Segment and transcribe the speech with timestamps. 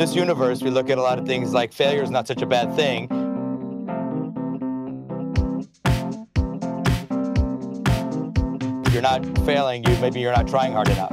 [0.00, 2.46] this universe, we look at a lot of things like failure is not such a
[2.46, 3.04] bad thing.
[8.86, 11.10] If you're not failing, you maybe you're not trying hard enough.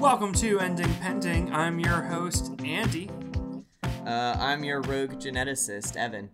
[0.00, 1.52] Welcome to Ending Pending.
[1.52, 3.10] I'm your host, Andy.
[4.06, 6.30] Uh, I'm your rogue geneticist, Evan.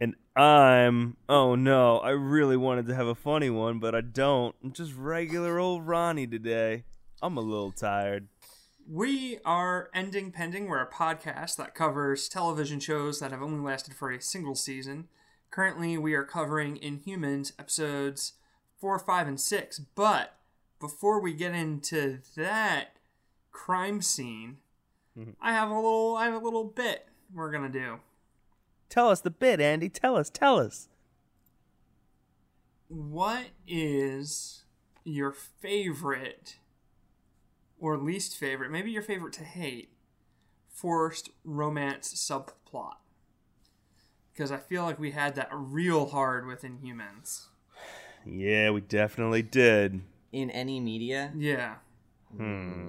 [0.00, 4.54] And I'm oh no, I really wanted to have a funny one, but I don't.
[4.62, 6.84] I'm just regular old Ronnie today.
[7.20, 8.28] I'm a little tired.
[8.88, 10.66] We are Ending Pending.
[10.66, 15.08] We're a podcast that covers television shows that have only lasted for a single season.
[15.50, 18.34] Currently, we are covering Inhumans episodes
[18.80, 19.78] 4, 5, and 6.
[19.96, 20.36] But
[20.78, 22.96] before we get into that
[23.50, 24.58] crime scene,
[25.18, 25.32] mm-hmm.
[25.42, 27.98] I have a little I have a little bit we're gonna do.
[28.88, 29.88] Tell us the bit, Andy.
[29.88, 30.88] Tell us, tell us.
[32.86, 34.62] What is
[35.04, 36.58] your favorite
[37.78, 39.92] or least favorite, maybe your favorite to hate,
[40.68, 42.96] forced romance subplot?
[44.32, 47.46] Because I feel like we had that real hard with Inhumans.
[48.24, 50.02] Yeah, we definitely did.
[50.32, 51.32] In any media?
[51.36, 51.76] Yeah.
[52.36, 52.88] Hmm.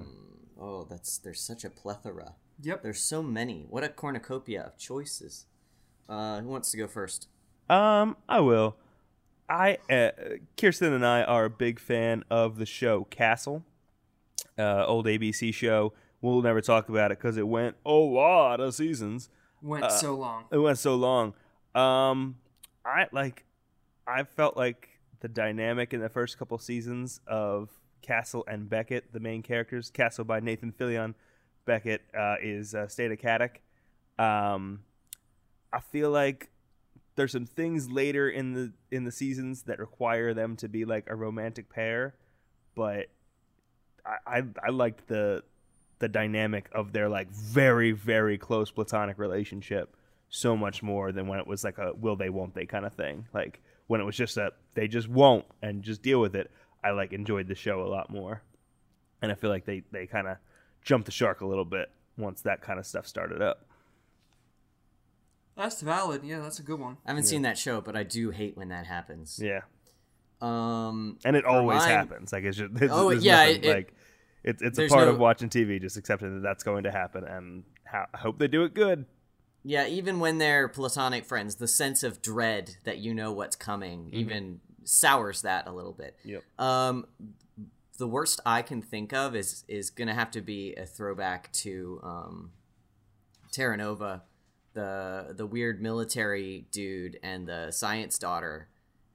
[0.60, 2.34] Oh, that's there's such a plethora.
[2.62, 2.82] Yep.
[2.82, 3.66] There's so many.
[3.70, 5.46] What a cornucopia of choices.
[6.08, 7.28] Uh, who wants to go first?
[7.68, 8.76] Um, I will.
[9.48, 10.10] I uh,
[10.56, 13.64] Kirsten and I are a big fan of the show Castle,
[14.60, 15.92] uh, old ABC show.
[16.20, 19.30] We'll never talk about it because it went a lot of seasons.
[19.62, 20.44] Went so long.
[20.50, 21.34] It went so long.
[21.74, 22.36] Um,
[22.84, 23.44] I like.
[24.06, 24.88] I felt like
[25.20, 27.70] the dynamic in the first couple seasons of
[28.02, 29.90] Castle and Beckett, the main characters.
[29.90, 31.14] Castle by Nathan Fillion.
[31.64, 33.60] Beckett uh, is uh, Stana Katic.
[34.22, 34.80] Um,
[35.72, 36.50] I feel like
[37.16, 41.04] there's some things later in the in the seasons that require them to be like
[41.08, 42.14] a romantic pair,
[42.74, 43.06] but
[44.04, 45.42] I I, I liked the
[45.98, 49.96] the dynamic of their like very very close platonic relationship
[50.30, 52.94] so much more than when it was like a will they won't they kind of
[52.94, 53.26] thing.
[53.34, 56.50] Like when it was just a they just won't and just deal with it.
[56.82, 58.42] I like enjoyed the show a lot more,
[59.20, 60.38] and I feel like they they kind of
[60.82, 63.66] jumped the shark a little bit once that kind of stuff started up.
[65.56, 66.24] That's valid.
[66.24, 66.96] Yeah, that's a good one.
[67.04, 69.38] I haven't seen that show, but I do hate when that happens.
[69.42, 69.60] Yeah.
[70.42, 72.32] Um, and it always mine- happens.
[72.32, 73.94] Like it's just it's, Oh, yeah, nothing, it- like
[74.42, 75.80] it's it's a part no- of watching TV.
[75.80, 79.04] Just accepting that that's going to happen, and I hope they do it good.
[79.62, 84.08] yeah, even when they're platonic friends, the sense of dread that you know what's coming
[84.12, 86.16] even sours that a little bit.
[86.24, 86.42] Yep.
[86.58, 87.06] Um,
[87.98, 92.00] the worst I can think of is is gonna have to be a throwback to
[92.02, 92.52] um,
[93.52, 94.22] Terra Nova,
[94.72, 98.68] the the weird military dude and the science daughter,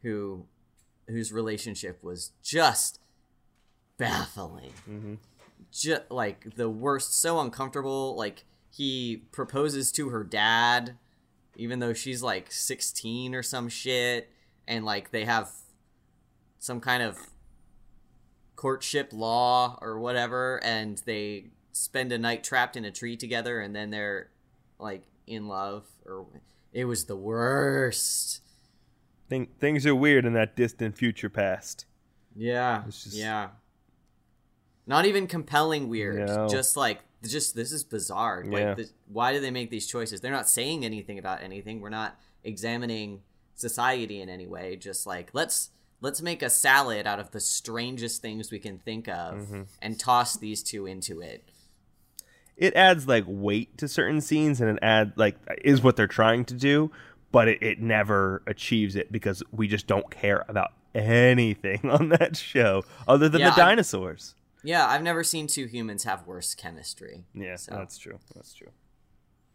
[0.04, 0.46] who
[1.08, 3.00] whose relationship was just
[3.98, 4.74] baffling.
[4.90, 5.16] Mm-hmm.
[5.72, 8.16] Just like the worst, so uncomfortable.
[8.16, 10.98] Like he proposes to her dad,
[11.56, 14.30] even though she's like sixteen or some shit,
[14.68, 15.50] and like they have
[16.60, 17.18] some kind of
[18.56, 23.76] courtship law or whatever and they spend a night trapped in a tree together and
[23.76, 24.30] then they're
[24.80, 26.26] like in love or
[26.72, 28.42] it was the worst
[29.28, 31.86] Thing, things are weird in that distant future past.
[32.36, 33.50] yeah just- yeah
[34.88, 36.48] not even compelling weird No.
[36.48, 38.52] just like just this is bizarre Yeah.
[38.68, 41.90] like this, why do they make these choices they're not saying anything about anything we're
[41.90, 43.22] not examining
[43.56, 45.70] society in any way just like let's
[46.02, 49.62] let's make a salad out of the strangest things we can think of Mm-hmm.
[49.82, 51.50] and toss these two into it
[52.58, 56.46] It adds like weight to certain scenes, and it add like is what they're trying
[56.46, 56.90] to do,
[57.36, 62.38] but it, it never achieves it because we just don't care about anything on that
[62.38, 64.36] show other than Yeah, the I- dinosaurs.
[64.64, 68.20] yeah i've never seen two humans have worse chemistry Yeah, So- that's true.
[68.34, 68.72] That's true.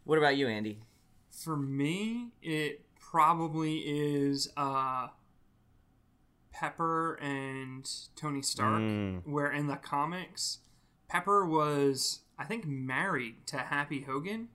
[0.05, 0.81] what about you andy
[1.31, 5.09] For me, it probably is uh,
[6.53, 9.23] Pepper and Tony Stark, Mm.
[9.27, 10.59] where in the comics,
[11.09, 14.49] Pepper was, I think, married to Happy Hogan.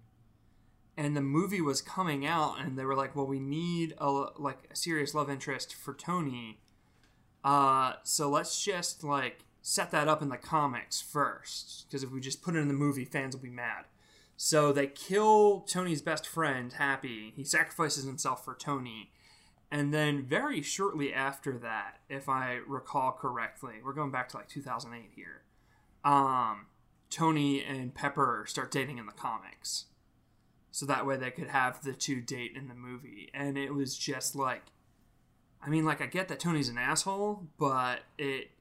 [0.97, 4.69] And the movie was coming out, and they were like, "Well, we need a like
[4.71, 6.59] a serious love interest for Tony,
[7.43, 12.21] uh, so let's just like set that up in the comics first, because if we
[12.21, 13.85] just put it in the movie, fans will be mad."
[14.37, 17.33] So they kill Tony's best friend, Happy.
[17.35, 19.11] He sacrifices himself for Tony.
[19.71, 24.47] And then very shortly after that, if I recall correctly, we're going back to like
[24.47, 25.41] 2008 here.
[26.03, 26.67] Um,
[27.09, 29.85] Tony and Pepper start dating in the comics.
[30.75, 33.29] So that way they could have the two date in the movie.
[33.33, 34.61] And it was just like
[35.65, 38.51] I mean, like I get that Tony's an asshole, but it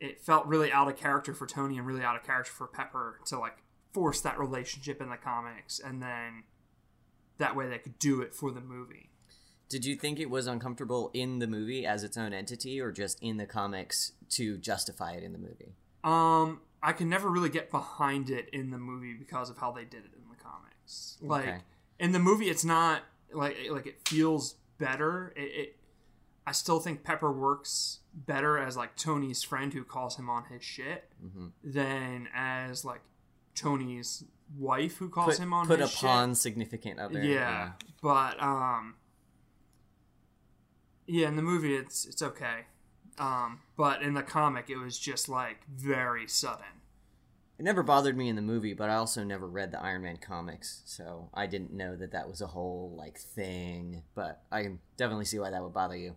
[0.00, 3.20] it felt really out of character for Tony and really out of character for Pepper
[3.26, 3.58] to like
[3.92, 6.42] force that relationship in the comics, and then
[7.38, 9.10] that way they could do it for the movie.
[9.68, 13.22] Did you think it was uncomfortable in the movie as its own entity, or just
[13.22, 15.76] in the comics to justify it in the movie?
[16.02, 19.84] Um, I can never really get behind it in the movie because of how they
[19.84, 20.19] did it in the comics.
[21.20, 21.58] Like Okay.
[21.98, 23.02] in the movie, it's not
[23.32, 25.32] like like it feels better.
[25.36, 25.76] It, it
[26.46, 30.64] I still think Pepper works better as like Tony's friend who calls him on his
[30.64, 31.52] shit Mhm.
[31.62, 33.02] than as like
[33.54, 34.24] Tony's
[34.56, 37.20] wife who calls Put, him on put his upon significant other.
[37.22, 37.30] shit.
[37.30, 37.72] Yeah,
[38.02, 38.96] but um,
[41.06, 42.66] yeah, in the movie it's it's okay.
[43.18, 46.79] Um, but in the comic, it was just like very sudden.
[47.60, 50.16] It never bothered me in the movie, but I also never read the Iron Man
[50.16, 54.02] comics, so I didn't know that that was a whole like thing.
[54.14, 56.16] But I can definitely see why that would bother you.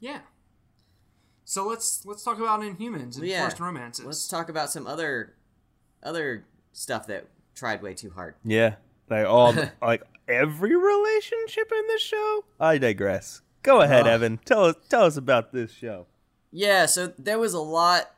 [0.00, 0.22] Yeah.
[1.44, 3.42] So let's let's talk about Inhumans and Yeah.
[3.42, 4.04] forced romances.
[4.04, 5.34] Let's talk about some other
[6.02, 8.34] other stuff that tried way too hard.
[8.44, 8.74] Yeah,
[9.08, 12.44] like all like every relationship in this show.
[12.58, 13.40] I digress.
[13.62, 14.14] Go ahead, Ugh.
[14.14, 14.38] Evan.
[14.44, 16.06] Tell us tell us about this show.
[16.50, 18.10] Yeah, so there was a lot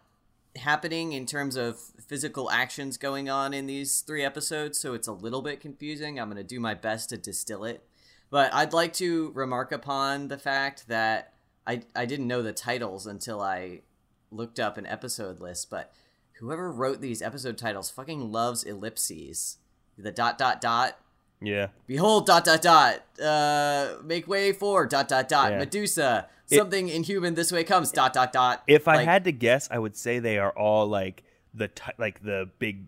[0.57, 5.13] happening in terms of physical actions going on in these three episodes, so it's a
[5.13, 6.19] little bit confusing.
[6.19, 7.87] I'm going to do my best to distill it.
[8.31, 11.35] But I'd like to remark upon the fact that
[11.67, 13.83] I, I didn't know the titles until I
[14.31, 15.93] looked up an episode list, but
[16.39, 19.59] whoever wrote these episode titles fucking loves ellipses.
[19.97, 20.99] The dot dot dot
[21.41, 23.03] Yeah, Behold, dot dot dot.
[23.23, 25.53] Uh, make way for dot dot dot.
[25.53, 25.59] Yeah.
[25.59, 26.29] Medusa.
[26.49, 27.91] It- Something inhuman this way comes.
[27.93, 28.63] Dot dot dot.
[28.67, 32.23] if I had to guess, I would say they are all like the ti- like
[32.23, 32.87] the big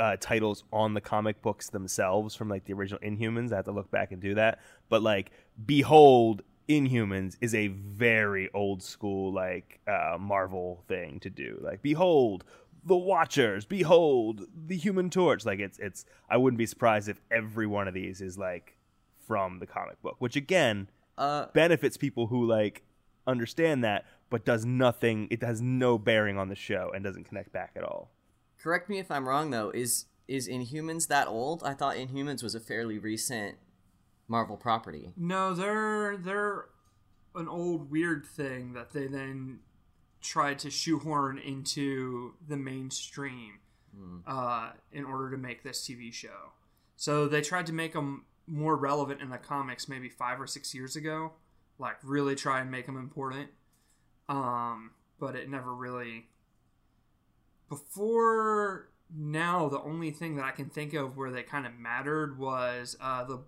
[0.00, 3.52] uh, titles on the comic books themselves from like the original Inhumans.
[3.52, 4.60] I have to look back and do that.
[4.88, 5.30] But like,
[5.64, 11.58] behold, Inhumans is a very old school like uh, Marvel thing to do.
[11.62, 12.44] Like, behold.
[12.86, 15.44] The Watchers, behold the Human Torch.
[15.44, 16.04] Like it's it's.
[16.30, 18.76] I wouldn't be surprised if every one of these is like
[19.26, 20.88] from the comic book, which again
[21.18, 22.84] uh, benefits people who like
[23.26, 25.26] understand that, but does nothing.
[25.30, 28.12] It has no bearing on the show and doesn't connect back at all.
[28.62, 29.70] correct me if I'm wrong though.
[29.70, 31.62] Is is Inhumans that old?
[31.64, 33.56] I thought Inhumans was a fairly recent
[34.28, 35.12] Marvel property.
[35.16, 36.66] no, they're they're
[37.34, 39.58] an old weird thing that they then
[40.20, 43.60] tried to shoehorn into the mainstream
[44.26, 46.52] uh, in order to make this TV show.
[46.96, 50.74] So they tried to make them more relevant in the comics maybe five or six
[50.74, 51.32] years ago,
[51.78, 53.50] like really try and make them important.
[54.28, 56.26] Um, but it never really.
[57.68, 62.38] Before now, the only thing that I can think of where they kind of mattered
[62.38, 63.40] was uh, the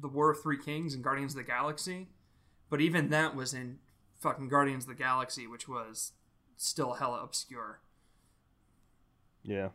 [0.00, 2.08] the War of Three Kings and Guardians of the Galaxy.
[2.70, 3.78] But even that was in
[4.20, 6.12] fucking Guardians of the Galaxy, which was
[6.56, 7.80] still hella obscure
[9.42, 9.68] Yeah.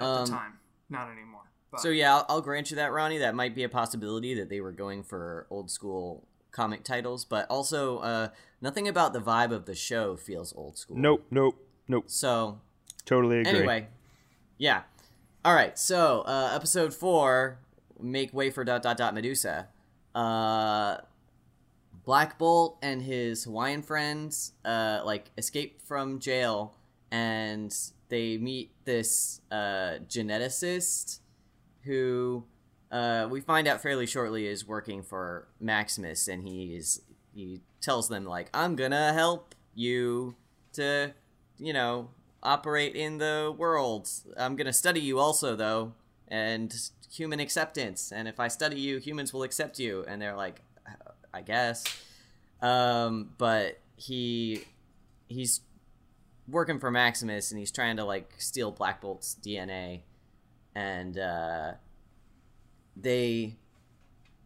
[0.00, 0.58] at Um, the time.
[0.88, 1.50] Not anymore.
[1.70, 3.18] But So yeah, I'll, I'll grant you that, Ronnie.
[3.18, 7.46] That might be a possibility that they were going for old school comic titles, but
[7.48, 8.28] also uh,
[8.60, 10.98] nothing about the vibe of the show feels old school.
[10.98, 11.24] Nope.
[11.30, 11.56] Nope.
[11.88, 12.04] Nope.
[12.08, 12.60] So
[13.06, 13.50] Totally agree.
[13.58, 13.88] Anyway,
[14.58, 14.82] yeah.
[15.44, 15.78] All right.
[15.78, 17.58] So uh, episode four,
[18.00, 19.68] make way for dot dot dot Medusa.
[20.14, 20.98] Uh,
[22.04, 26.74] Black Bolt and his Hawaiian friends uh, like escape from jail,
[27.10, 27.74] and
[28.08, 31.20] they meet this uh, geneticist
[31.84, 32.44] who
[32.90, 37.00] uh, we find out fairly shortly is working for Maximus, and he's
[37.34, 40.34] he tells them like, "I'm gonna help you
[40.74, 41.14] to,
[41.58, 42.10] you know,
[42.42, 44.10] operate in the world.
[44.36, 45.94] I'm gonna study you also, though,
[46.28, 46.74] and
[47.10, 48.10] human acceptance.
[48.12, 50.62] And if I study you, humans will accept you." And they're like,
[51.32, 51.84] "I guess,"
[52.60, 54.64] um, but he
[55.28, 55.60] he's
[56.48, 60.02] working for Maximus, and he's trying to like steal Black Bolt's DNA,
[60.74, 61.72] and uh,
[62.96, 63.56] they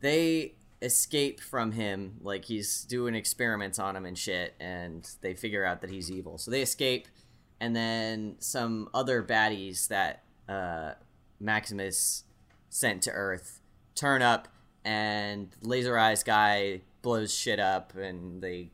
[0.01, 2.19] they escape from him.
[2.23, 6.39] Like he's doing experiments on him and shit and they figure out that he's evil.
[6.39, 7.09] So they escape.
[7.61, 10.93] And then some other baddies that uh,
[11.41, 12.25] maximus
[12.69, 13.61] sent to earth
[13.95, 14.49] turn up
[14.87, 18.71] and laser eyes guy blows shit up and they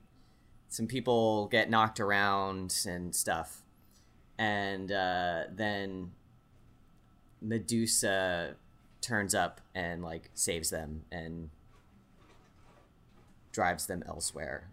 [0.68, 3.62] some people get knocked around and stuff
[4.38, 6.12] and uh, then
[7.40, 8.54] medusa
[9.00, 11.50] turns up and like saves them and
[13.52, 14.70] drives them elsewhere.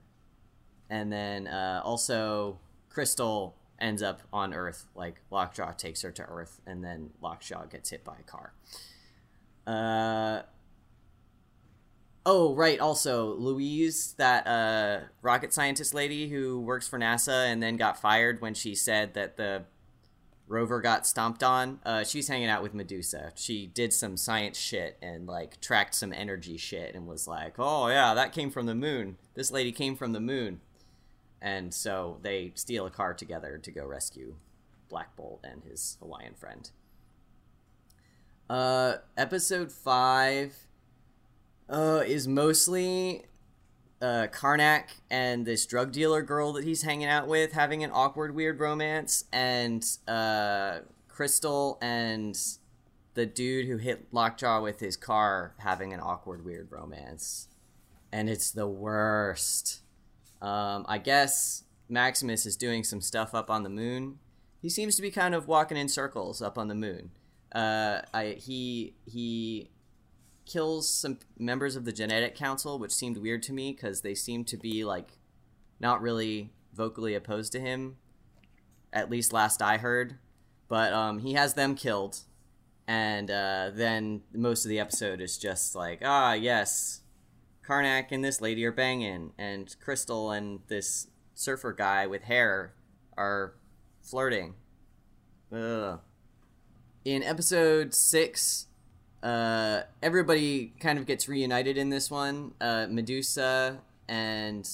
[0.90, 2.58] And then uh, also
[2.90, 7.90] Crystal ends up on Earth, like Lockjaw takes her to Earth, and then Lockjaw gets
[7.90, 8.54] hit by a car.
[9.68, 10.44] Uh,
[12.26, 12.80] Oh, right.
[12.80, 18.42] Also, Louise, that uh, rocket scientist lady who works for NASA and then got fired
[18.42, 19.64] when she said that the
[20.48, 21.80] rover got stomped on.
[21.86, 23.32] Uh, she's hanging out with Medusa.
[23.36, 27.88] She did some science shit and like tracked some energy shit and was like, "Oh
[27.88, 29.18] yeah, that came from the moon.
[29.36, 30.60] This lady came from the moon."
[31.42, 34.36] And so they steal a car together to go rescue
[34.90, 36.70] Black Bolt and his Hawaiian friend.
[38.50, 40.58] Uh, episode five
[41.70, 43.26] uh, is mostly
[44.02, 48.34] uh, Karnak and this drug dealer girl that he's hanging out with having an awkward,
[48.34, 52.38] weird romance, and uh, Crystal and
[53.14, 57.48] the dude who hit Lockjaw with his car having an awkward, weird romance.
[58.12, 59.82] And it's the worst.
[60.42, 64.20] Um, I guess Maximus is doing some stuff up on the moon.
[64.62, 67.12] He seems to be kind of walking in circles up on the moon.
[67.54, 69.70] Uh, I, he he
[70.50, 74.48] kills some members of the genetic council, which seemed weird to me because they seemed
[74.48, 75.12] to be like
[75.80, 77.98] not really vocally opposed to him,
[78.92, 80.18] at least last I heard.
[80.68, 82.20] But um, he has them killed,
[82.88, 87.02] and uh, then most of the episode is just like, ah, yes,
[87.68, 92.74] Karnak and this lady are banging, and Crystal and this surfer guy with hair
[93.18, 93.56] are
[94.02, 94.56] flirting.
[95.52, 96.00] Ugh.
[97.06, 98.68] In episode six,
[99.24, 102.54] uh, everybody kind of gets reunited in this one.
[102.62, 104.68] Uh, Medusa and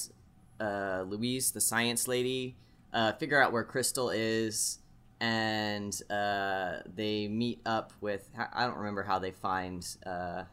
[0.60, 2.56] uh, Louise, the science lady,
[2.94, 4.80] uh, figure out where Crystal is,
[5.20, 8.30] and uh, they meet up with.
[8.54, 10.44] I don't remember how they find uh,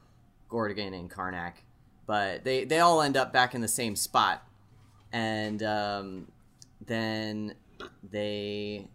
[0.49, 1.54] Gorgon and Karnak,
[2.06, 4.42] but they they all end up back in the same spot,
[5.12, 6.28] and um,
[6.87, 7.54] then
[8.11, 8.88] they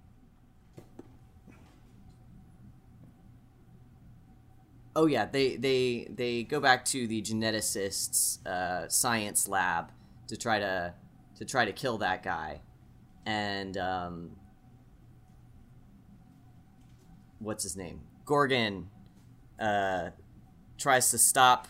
[4.97, 9.91] oh yeah, they they they go back to the geneticist's uh, science lab
[10.27, 10.93] to try to
[11.37, 12.61] to try to kill that guy,
[13.25, 14.31] and um,
[17.39, 18.01] what's his name?
[18.25, 18.89] Gorgon
[19.59, 20.09] uh,
[20.77, 21.67] tries to stop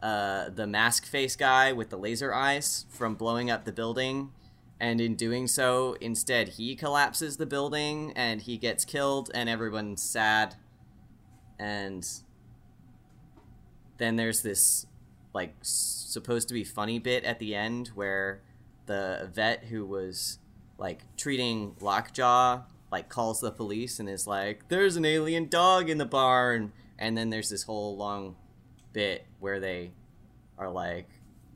[0.00, 4.30] uh, the mask face guy with the laser eyes from blowing up the building.
[4.78, 10.02] And in doing so, instead, he collapses the building and he gets killed, and everyone's
[10.02, 10.56] sad.
[11.58, 12.06] And
[13.98, 14.86] then there's this
[15.32, 18.40] like supposed to be funny bit at the end where
[18.86, 20.38] the vet who was
[20.78, 25.98] like treating Lockjaw like calls the police and is like, "There's an alien dog in
[25.98, 28.36] the barn," and then there's this whole long
[28.92, 29.92] bit where they
[30.56, 31.08] are like,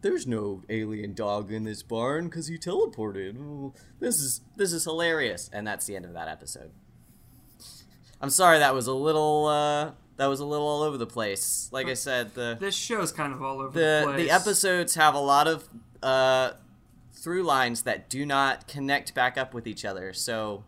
[0.02, 5.48] "There's no alien dog in this barn because he teleported." This is this is hilarious,
[5.52, 6.72] and that's the end of that episode.
[8.20, 11.70] I'm sorry that was a little uh, that was a little all over the place.
[11.72, 14.26] Like I said, the This show's kind of all over the, the place.
[14.26, 15.66] the episodes have a lot of
[16.02, 16.50] uh,
[17.14, 20.12] through lines that do not connect back up with each other.
[20.12, 20.62] So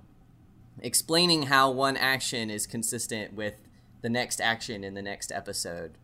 [0.81, 3.61] explaining how one action is consistent with
[4.01, 5.99] the next action in the next episode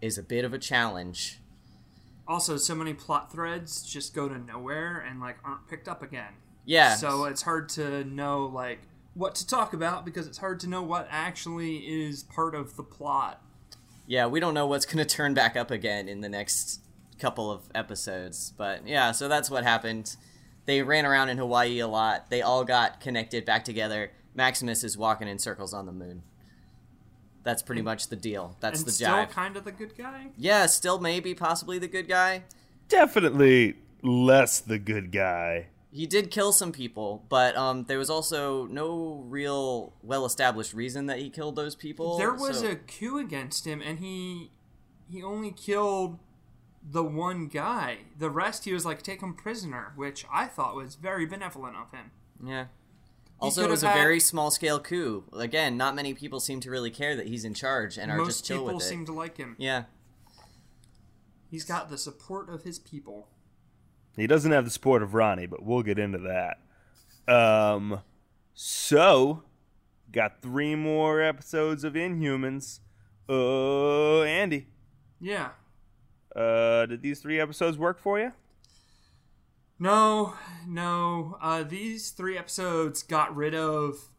[0.00, 1.40] is a bit of a challenge.
[2.28, 6.34] Also, so many plot threads just go to nowhere and like aren't picked up again.
[6.64, 6.94] Yeah.
[6.94, 8.82] So it's hard to know like
[9.14, 12.82] what to talk about because it's hard to know what actually is part of the
[12.82, 13.40] plot.
[14.06, 16.80] Yeah, we don't know what's going to turn back up again in the next
[17.18, 18.52] couple of episodes.
[18.56, 20.16] But yeah, so that's what happened.
[20.66, 22.28] They ran around in Hawaii a lot.
[22.30, 24.10] They all got connected back together.
[24.34, 26.22] Maximus is walking in circles on the moon.
[27.44, 28.56] That's pretty much the deal.
[28.60, 29.30] That's and the still jive.
[29.30, 30.28] kind of the good guy.
[30.36, 32.44] yeah, still maybe possibly the good guy.
[32.88, 35.68] Definitely less the good guy.
[35.94, 41.20] He did kill some people, but um, there was also no real well-established reason that
[41.20, 42.18] he killed those people.
[42.18, 44.50] there was so- a coup against him, and he
[45.08, 46.18] he only killed
[46.82, 47.98] the one guy.
[48.18, 51.92] The rest, he was like take him prisoner, which I thought was very benevolent of
[51.92, 52.10] him.
[52.44, 52.66] Yeah.
[53.38, 55.22] Also, it was a had- very small scale coup.
[55.32, 58.44] Again, not many people seem to really care that he's in charge and are just
[58.44, 58.78] chill with it.
[58.78, 59.54] People seem to like him.
[59.60, 59.84] Yeah.
[61.52, 63.28] He's got the support of his people.
[64.16, 66.58] He doesn't have the support of Ronnie, but we'll get into that.
[67.32, 68.00] Um,
[68.54, 69.42] so
[70.12, 72.80] got three more episodes of Inhumans.
[73.28, 74.68] Uh, Andy,
[75.20, 75.50] Yeah.
[76.36, 78.32] uh, did these three episodes work for you?
[79.78, 80.34] No,
[80.66, 81.36] no.
[81.40, 84.10] Uh, these three episodes got rid of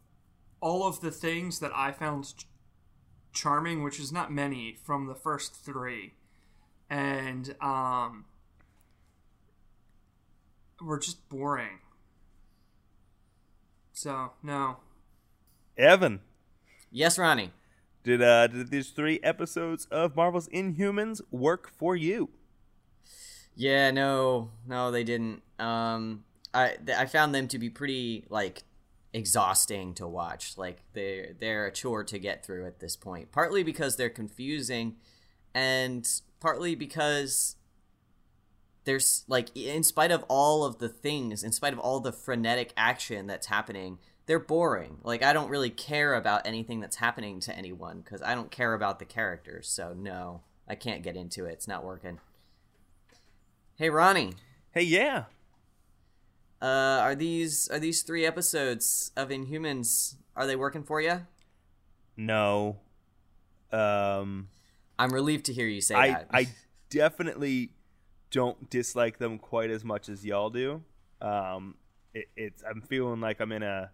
[0.60, 2.46] all of the things that I found ch-
[3.32, 6.14] charming, which is not many from the first three,
[6.90, 8.26] and um,
[10.80, 11.80] were just boring.
[13.92, 14.78] So no,
[15.76, 16.20] Evan,
[16.90, 17.52] Yes, Ronnie.
[18.04, 22.30] did uh did these three episodes of Marvel's Inhumans work for you?
[23.54, 25.42] Yeah, no, no, they didn't.
[25.58, 28.64] Um, I th- I found them to be pretty like
[29.14, 30.58] exhausting to watch.
[30.58, 33.32] Like they they're a chore to get through at this point.
[33.32, 34.96] Partly because they're confusing,
[35.54, 36.06] and
[36.38, 37.56] partly because
[38.86, 42.72] there's like in spite of all of the things, in spite of all the frenetic
[42.76, 44.98] action that's happening, they're boring.
[45.02, 48.72] Like I don't really care about anything that's happening to anyone because I don't care
[48.72, 49.68] about the characters.
[49.68, 51.52] So no, I can't get into it.
[51.52, 52.20] It's not working.
[53.76, 54.32] Hey Ronnie,
[54.70, 55.24] Hey, yeah.
[56.62, 56.64] uh,
[57.02, 61.26] are these are these three episodes of Inhumans are they working for you?
[62.16, 62.78] No.
[63.72, 64.48] Um,
[64.98, 66.26] I'm relieved to hear you say I that.
[66.32, 66.48] I
[66.90, 67.70] definitely
[68.36, 70.82] don't dislike them quite as much as y'all do.
[71.22, 71.74] Um,
[72.12, 73.90] it, it's I'm feeling like I'm in a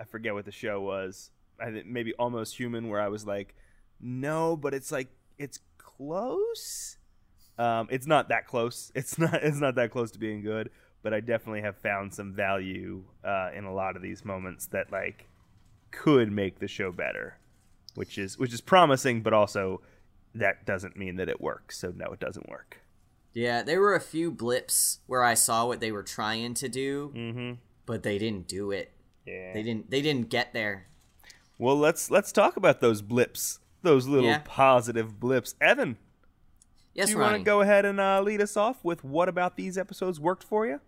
[0.00, 1.30] I forget what the show was.
[1.60, 3.54] I think maybe almost human where I was like,
[4.00, 5.08] no, but it's like
[5.38, 6.96] it's close.
[7.56, 8.90] Um, it's not that close.
[8.96, 10.70] It's not it's not that close to being good,
[11.04, 14.90] but I definitely have found some value uh, in a lot of these moments that
[14.90, 15.28] like
[15.92, 17.38] could make the show better,
[17.94, 19.82] which is which is promising, but also
[20.34, 21.78] that doesn't mean that it works.
[21.78, 22.80] So no, it doesn't work.
[23.32, 27.12] Yeah, there were a few blips where I saw what they were trying to do,
[27.14, 27.52] Mm-hmm.
[27.86, 28.90] but they didn't do it.
[29.26, 29.52] Yeah.
[29.52, 29.90] They didn't.
[29.90, 30.86] They didn't get there.
[31.58, 34.42] Well, let's let's talk about those blips, those little Yeah.
[34.44, 35.54] positive blips.
[35.60, 35.98] Evan,
[36.94, 39.56] Yes, do you want to go ahead and uh, lead us off with what about
[39.56, 40.80] these episodes worked for you?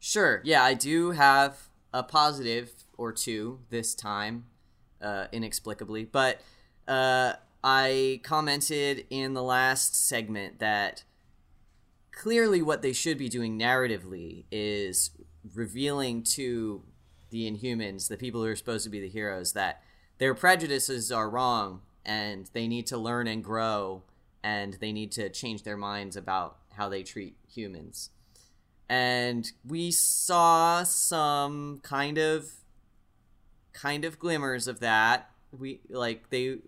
[0.00, 0.40] Sure.
[0.44, 4.46] Yeah, I do have a positive or two this time,
[5.00, 6.04] uh, inexplicably.
[6.04, 6.40] But
[6.88, 11.04] uh, I commented in the last segment that
[12.12, 15.10] clearly what they should be doing narratively is
[15.54, 16.82] revealing to
[17.30, 19.82] the Inhumans, the people who are supposed to be the heroes, that
[20.18, 24.02] their prejudices are wrong and they need to learn and grow
[24.44, 28.10] and they need to change their minds about how they treat humans.
[28.88, 32.52] And we saw some kind of
[33.72, 35.30] kind of glimmers of that.
[35.50, 36.58] We like they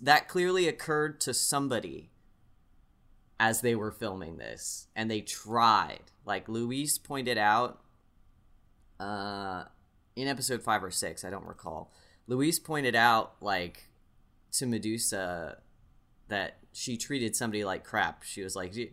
[0.00, 2.10] that clearly occurred to somebody
[3.38, 7.80] as they were filming this and they tried like Louise pointed out
[9.00, 9.64] uh
[10.14, 11.92] in episode 5 or 6 i don't recall
[12.28, 13.88] Louise pointed out like
[14.52, 15.58] to medusa
[16.28, 18.90] that she treated somebody like crap she was like "Do-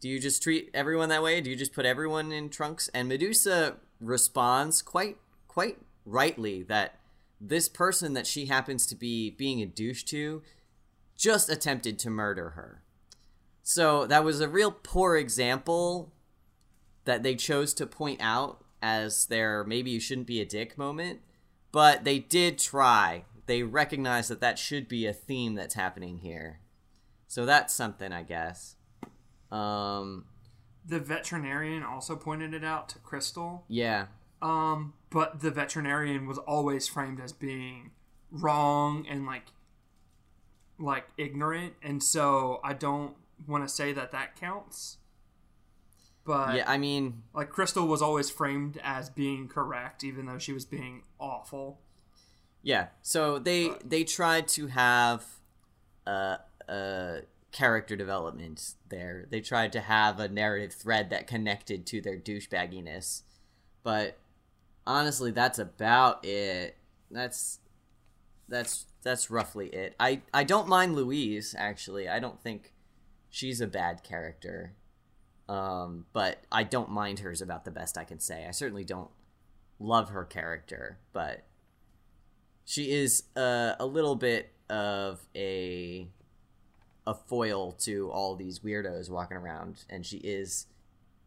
[0.00, 1.40] do you just treat everyone that way?
[1.40, 2.88] Do you just put everyone in trunks?
[2.94, 5.16] And Medusa responds quite
[5.48, 7.00] quite rightly that
[7.40, 10.42] this person that she happens to be being a douche to
[11.16, 12.82] just attempted to murder her.
[13.68, 16.12] So that was a real poor example
[17.04, 21.18] that they chose to point out as their maybe you shouldn't be a dick moment,
[21.72, 23.24] but they did try.
[23.46, 26.60] They recognize that that should be a theme that's happening here.
[27.26, 28.76] So that's something, I guess.
[29.50, 30.26] Um,
[30.86, 33.64] The veterinarian also pointed it out to Crystal.
[33.66, 34.06] yeah,
[34.40, 37.90] Um, but the veterinarian was always framed as being
[38.30, 39.46] wrong and like
[40.78, 44.98] like ignorant, and so I don't want to say that that counts.
[46.24, 46.64] But yeah.
[46.66, 51.02] I mean, like Crystal was always framed as being correct, even though she was being
[51.20, 51.80] awful.
[52.62, 52.88] yeah.
[53.02, 55.24] So they they tried to have
[56.06, 57.20] a a
[57.52, 59.26] character development there.
[59.30, 63.22] They tried to have a narrative thread that connected to their douchebagginess,
[63.84, 64.18] but
[64.86, 66.76] honestly, that's about it.
[67.10, 67.60] That's
[68.48, 69.94] that's that's roughly it.
[70.00, 72.08] I I don't mind Louise actually.
[72.08, 72.72] I don't think
[73.30, 74.74] she's a bad character.
[75.48, 78.46] Um, but I don't mind her is about the best I can say.
[78.46, 79.10] I certainly don't
[79.78, 81.44] love her character, but
[82.64, 86.08] she is uh, a little bit of a
[87.06, 90.66] a foil to all these weirdos walking around, and she is,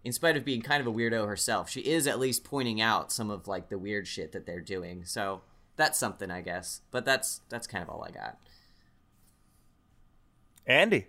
[0.04, 3.14] in spite of being kind of a weirdo herself, she is at least pointing out
[3.14, 5.06] some of like the weird shit that they're doing.
[5.06, 5.42] So
[5.78, 6.82] that's something, I guess.
[6.92, 8.38] But that's that's kind of all I got.
[10.68, 11.08] Andy.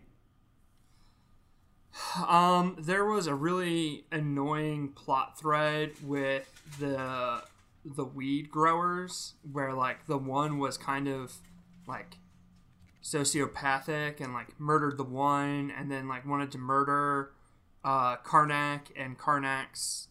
[2.27, 7.43] Um, there was a really annoying plot thread with the
[7.85, 11.37] the weed growers where like the one was kind of
[11.87, 12.19] like
[13.03, 17.33] sociopathic and like murdered the one and then like wanted to murder
[17.83, 20.09] uh Karnak and Karnak's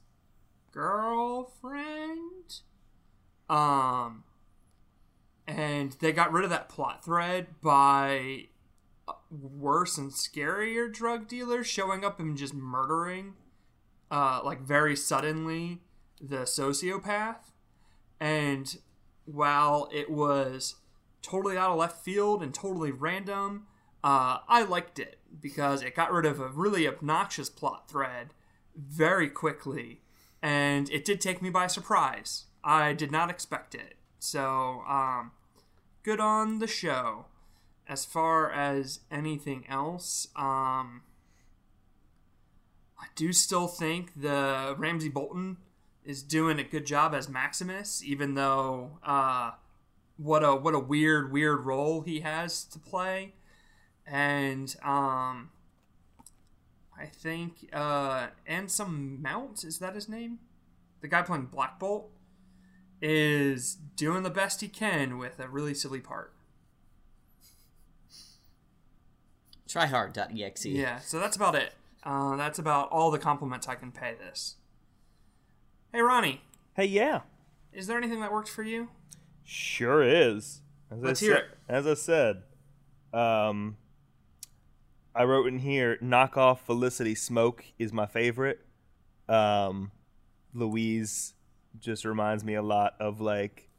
[0.72, 2.62] girlfriend.
[3.50, 4.24] Um
[5.48, 8.49] and they got rid of that plot thread by
[9.32, 13.34] worse and scarier drug dealers showing up and just murdering
[14.10, 15.82] uh like very suddenly
[16.20, 17.52] the sociopath
[18.20, 18.78] and
[19.26, 20.76] while it was
[21.22, 23.66] totally out of left field and totally random
[24.02, 28.34] Uh, I liked it because it got rid of a really obnoxious plot thread
[28.74, 30.02] very quickly,
[30.42, 32.46] and it did take me by surprise.
[32.64, 33.98] I did not expect it.
[34.18, 35.32] So, um,
[36.04, 37.26] good on the show.
[37.90, 41.02] As far as anything else, um,
[43.00, 45.58] I do still think the Ramsay Bolton
[46.06, 49.52] is doing a good job as Maximus, even though uh,
[50.18, 53.34] what a what a weird weird role he has to play,
[54.06, 55.50] and um,
[56.96, 60.38] I think uh, Anson Mount is that his name,
[61.02, 62.12] the guy playing Black Bolt,
[63.02, 66.34] is doing the best he can with a really silly part.
[69.70, 70.66] Tryhard.exe.
[70.66, 71.74] Yeah, so that's about it.
[72.04, 74.56] Uh, that's about all the compliments I can pay this.
[75.94, 76.42] Hey, Ronnie,
[76.76, 77.22] Hey, yeah,
[77.74, 78.90] is there anything that worked for you?
[79.44, 80.62] sure is.
[80.92, 81.58] As Let's I hear said, it.
[81.68, 82.44] As I said,
[83.14, 83.78] um,
[85.16, 88.60] I wrote in here, knockoff Felicity Smoak is my favorite.
[89.28, 89.92] Um,
[90.54, 91.34] Louise
[91.80, 93.70] just reminds me a lot of like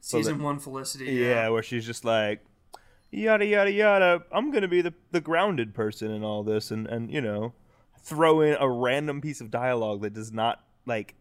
[0.00, 1.06] Season that- one Felicity.
[1.06, 2.42] Yeah, Yeah, where she's just like,
[3.10, 4.22] yada yada yada.
[4.32, 7.54] I'm gonna be the the grounded person in all this, and and you know,
[8.00, 11.14] throw in a random piece of dialogue that does not like.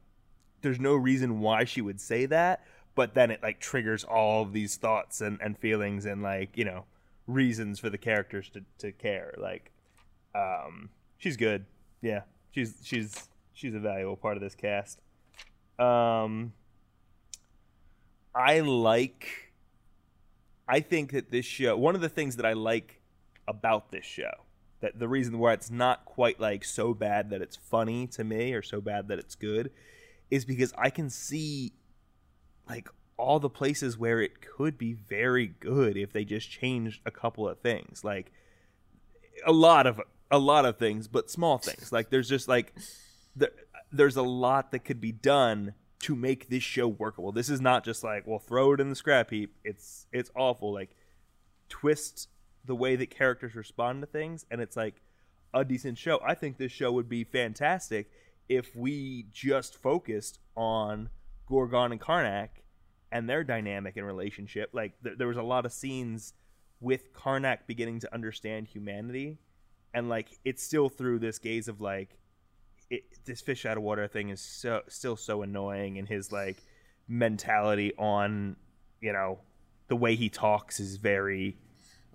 [0.61, 4.53] There's no reason why she would say that, but then it like triggers all of
[4.53, 6.85] these thoughts and and feelings and like you know
[7.27, 9.33] reasons for the characters to to care.
[9.37, 9.71] Like,
[10.33, 11.65] um, she's good.
[12.01, 12.21] Yeah,
[12.51, 15.01] she's she's she's a valuable part of this cast.
[15.79, 16.53] Um.
[18.35, 19.44] I like
[20.67, 23.01] I think that this show one of the things that I like
[23.47, 24.31] about this show
[24.81, 28.53] that the reason why it's not quite like so bad that it's funny to me
[28.53, 29.71] or so bad that it's good
[30.29, 31.73] is because I can see
[32.67, 37.11] like all the places where it could be very good if they just changed a
[37.11, 38.03] couple of things.
[38.03, 38.31] Like
[39.45, 40.01] a lot of
[40.31, 41.91] a lot of things but small things.
[41.91, 42.73] Like there's just like
[43.35, 43.51] there,
[43.91, 45.73] there's a lot that could be done
[46.05, 47.31] to make this show workable.
[47.31, 49.55] This is not just like, well, throw it in the scrap heap.
[49.63, 50.71] It's it's awful.
[50.71, 50.95] Like
[51.67, 52.29] twist
[52.63, 55.01] the way that characters respond to things, and it's like
[55.51, 56.19] a decent show.
[56.23, 58.11] I think this show would be fantastic
[58.47, 61.09] if we just focused on
[61.47, 62.49] Gorgon and Karnak
[63.11, 64.69] and their dynamic and relationship.
[64.73, 66.33] Like th- there was a lot of scenes
[66.81, 69.39] with Karnak beginning to understand humanity,
[69.91, 72.19] and like it's still through this gaze of like
[72.89, 76.57] it, this fish out of water thing is so still so annoying, and his like
[77.07, 78.55] mentality on
[79.01, 79.39] you know
[79.87, 81.57] the way he talks is very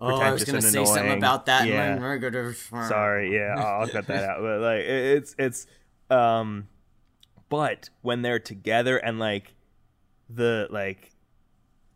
[0.02, 1.66] Oh, I was gonna say something about that.
[1.68, 1.82] Yeah.
[1.84, 2.54] and then we're gonna-
[2.88, 4.40] Sorry, yeah, I'll, I'll cut that out.
[4.40, 5.66] But like, it, it's it's
[6.08, 6.68] um,
[7.50, 9.54] but when they're together and like
[10.30, 11.12] the like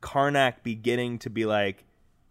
[0.02, 1.84] Karnak beginning to be like,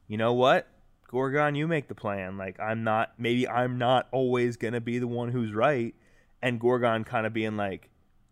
[0.08, 0.68] you know what,
[1.08, 2.38] Gorgon, you make the plan.
[2.38, 5.96] Like I'm not, maybe I'm not always gonna be the one who's right,
[6.44, 7.90] and Gorgon kind of being like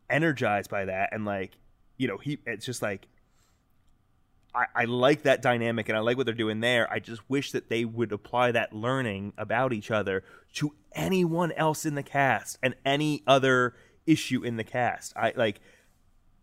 [0.10, 1.54] energized by that and like,
[1.97, 3.08] you know, he it's just like
[4.54, 6.91] I, I like that dynamic and I like what they're doing there.
[6.91, 10.24] I just wish that they would apply that learning about each other
[10.56, 15.13] to anyone else in the cast and any other issue in the cast.
[15.15, 15.62] I like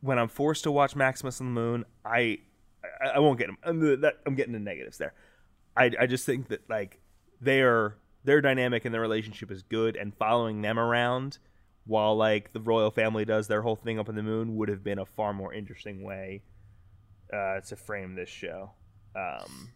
[0.01, 1.85] when I'm forced to watch Maximus on the Moon.
[2.05, 2.39] I
[3.03, 3.59] I, I won't get them.
[3.63, 5.13] I'm, I'm getting the negatives there.
[5.77, 6.99] I I just think that like
[7.43, 11.39] their their dynamic and their relationship is good, and following them around
[11.89, 14.85] while like the royal family does their whole thing up in the moon would have
[14.85, 16.43] been a far more interesting way
[17.33, 18.71] uh, to frame this show.
[19.17, 19.73] Um,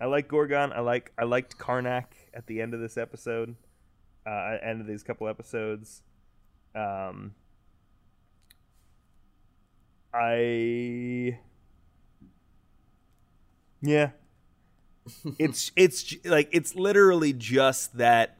[0.00, 0.72] I like Gorgon.
[0.72, 3.56] I like I liked Karnak at the end of this episode,
[4.24, 6.02] uh, end of these couple episodes.
[6.76, 7.34] Um,
[10.14, 11.40] I
[13.82, 14.10] yeah,
[15.40, 18.37] it's it's like it's literally just that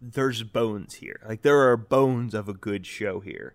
[0.00, 1.20] there's bones here.
[1.26, 3.54] Like there are bones of a good show here.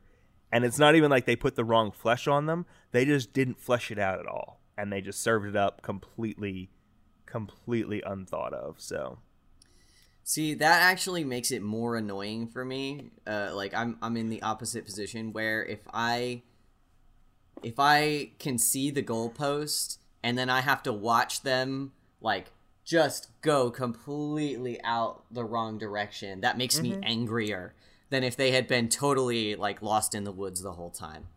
[0.52, 2.66] And it's not even like they put the wrong flesh on them.
[2.92, 4.62] They just didn't flesh it out at all.
[4.78, 6.70] And they just served it up completely
[7.26, 8.80] completely unthought of.
[8.80, 9.18] So
[10.26, 13.12] See, that actually makes it more annoying for me.
[13.28, 16.44] Uh, like I'm I'm in the opposite position where if I
[17.62, 22.52] if I can see the goalpost and then I have to watch them like
[22.84, 27.04] just go completely out the wrong direction, that makes me mm-hmm.
[27.04, 27.74] angrier
[28.10, 31.28] than if they had been totally like lost in the woods the whole time.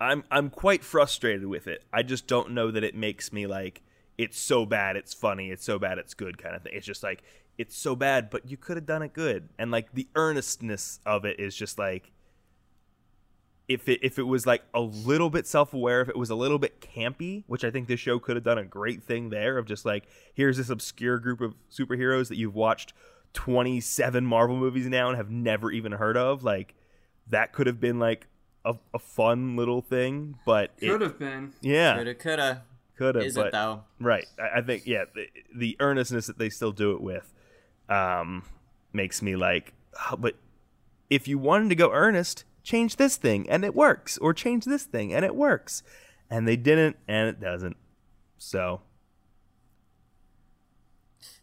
[0.00, 1.84] I'm I'm quite frustrated with it.
[1.92, 3.82] I just don't know that it makes me like
[4.16, 6.72] it's so bad it's funny, it's so bad it's good kind of thing.
[6.74, 7.22] It's just like
[7.56, 9.48] it's so bad, but you could have done it good.
[9.58, 12.12] And like the earnestness of it is just like
[13.68, 16.58] if it if it was like a little bit self-aware, if it was a little
[16.58, 19.66] bit campy, which I think this show could have done a great thing there of
[19.66, 22.92] just like here's this obscure group of superheroes that you've watched
[23.34, 26.74] 27 Marvel movies now and have never even heard of, like
[27.28, 28.26] that could have been like
[28.64, 31.52] a, a fun little thing, but it- Could have been.
[31.60, 32.62] yeah, Coulda, coulda.
[32.96, 33.84] could have, Is but it though?
[34.00, 34.26] Right.
[34.38, 37.32] I, I think yeah, the, the earnestness that they still do it with
[37.88, 38.42] um
[38.92, 39.72] makes me like
[40.10, 40.34] "Oh, but
[41.10, 44.84] if you wanted to go earnest, change this thing and it works or change this
[44.84, 45.82] thing and it works.
[46.30, 47.76] And they didn't and it doesn't.
[48.36, 48.82] So,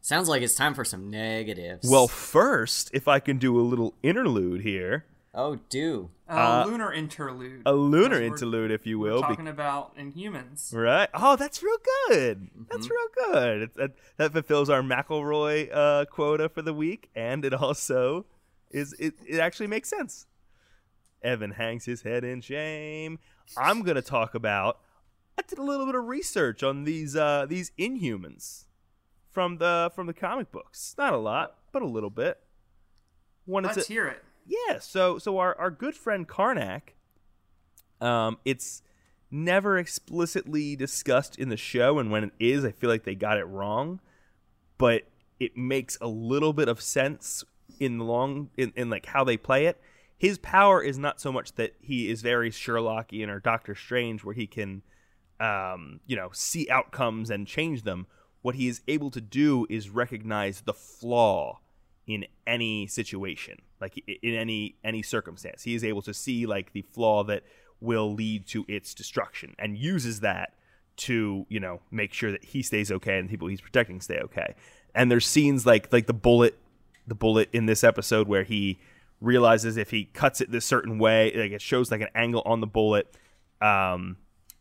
[0.01, 1.89] Sounds like it's time for some negatives.
[1.89, 7.63] well, first, if I can do a little interlude here, oh, do Uh, lunar interlude.
[7.65, 10.71] a lunar interlude if you We're will, be- talking about Inhumans.
[10.73, 11.09] Right.
[11.15, 12.37] Oh, that's real good.
[12.41, 12.63] Mm-hmm.
[12.69, 13.61] That's real good.
[13.63, 18.25] It, that, that fulfills our McElroy uh, quota for the week, and it also
[18.69, 20.27] is it, it actually makes sense.
[21.25, 23.19] Evan hangs his head in shame.
[23.57, 24.79] I'm gonna talk about.
[25.37, 28.65] I did a little bit of research on these uh, these Inhumans
[29.29, 30.95] from the from the comic books.
[30.97, 32.39] Not a lot, but a little bit.
[33.45, 34.23] Wanted Let's to, hear it.
[34.47, 36.93] yeah, so so our, our good friend Karnak,
[38.01, 38.81] um, it's
[39.29, 43.37] never explicitly discussed in the show, and when it is, I feel like they got
[43.37, 43.99] it wrong.
[44.77, 45.03] But
[45.39, 47.43] it makes a little bit of sense
[47.79, 49.79] in the long in, in like how they play it.
[50.17, 54.33] His power is not so much that he is very Sherlockian or Doctor Strange, where
[54.33, 54.81] he can,
[55.39, 58.07] um, you know, see outcomes and change them.
[58.41, 61.59] What he is able to do is recognize the flaw
[62.07, 66.81] in any situation like in any any circumstance he is able to see like the
[66.81, 67.43] flaw that
[67.81, 70.53] will lead to its destruction and uses that
[70.97, 74.19] to you know make sure that he stays okay and the people he's protecting stay
[74.19, 74.53] okay
[74.93, 76.57] and there's scenes like like the bullet
[77.07, 78.79] the bullet in this episode where he
[79.25, 82.61] realizes if he cuts it this certain way like it shows like an angle on
[82.61, 83.15] the bullet
[83.61, 84.17] um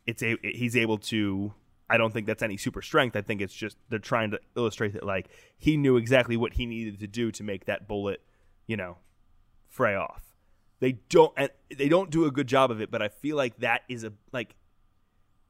[0.06, 1.52] it's a he's able to
[1.88, 3.14] I don't think that's any super strength.
[3.14, 6.66] I think it's just they're trying to illustrate that like he knew exactly what he
[6.66, 8.22] needed to do to make that bullet,
[8.66, 8.96] you know,
[9.68, 10.22] fray off.
[10.80, 13.58] They don't and they don't do a good job of it, but I feel like
[13.58, 14.56] that is a like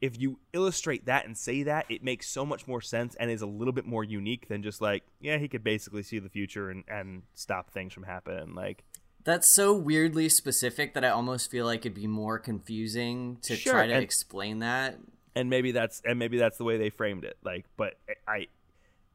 [0.01, 3.41] if you illustrate that and say that, it makes so much more sense and is
[3.41, 6.69] a little bit more unique than just like, yeah, he could basically see the future
[6.69, 8.55] and, and stop things from happening.
[8.55, 8.85] Like
[9.25, 13.73] that's so weirdly specific that I almost feel like it'd be more confusing to Sure,
[13.73, 14.99] try to and- explain that.
[15.35, 17.95] and maybe that's and maybe that's the way they framed it like but
[18.29, 18.47] i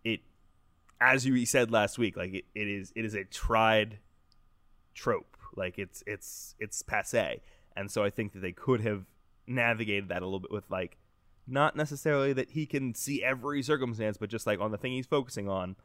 [0.04, 0.19] it
[1.00, 4.00] as you said last week like it, it is it is a tried
[4.93, 7.39] trope like it's it's it's passe
[7.78, 9.06] and so i think that they could have
[9.48, 10.98] navigated that a little bit with like
[11.48, 15.06] not necessarily that he can see every circumstance but just like on the thing he's
[15.08, 15.76] focusing on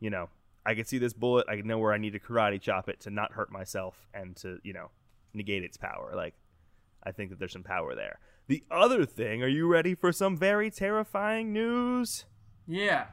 [0.00, 0.28] you know
[0.66, 3.00] i can see this bullet i can know where i need to karate chop it
[3.00, 4.90] to not hurt myself and to you know
[5.32, 6.34] negate its power like
[7.04, 8.18] I think that there's some power there.
[8.46, 12.24] The other thing, are you ready for some very terrifying news?
[12.66, 13.06] Yeah.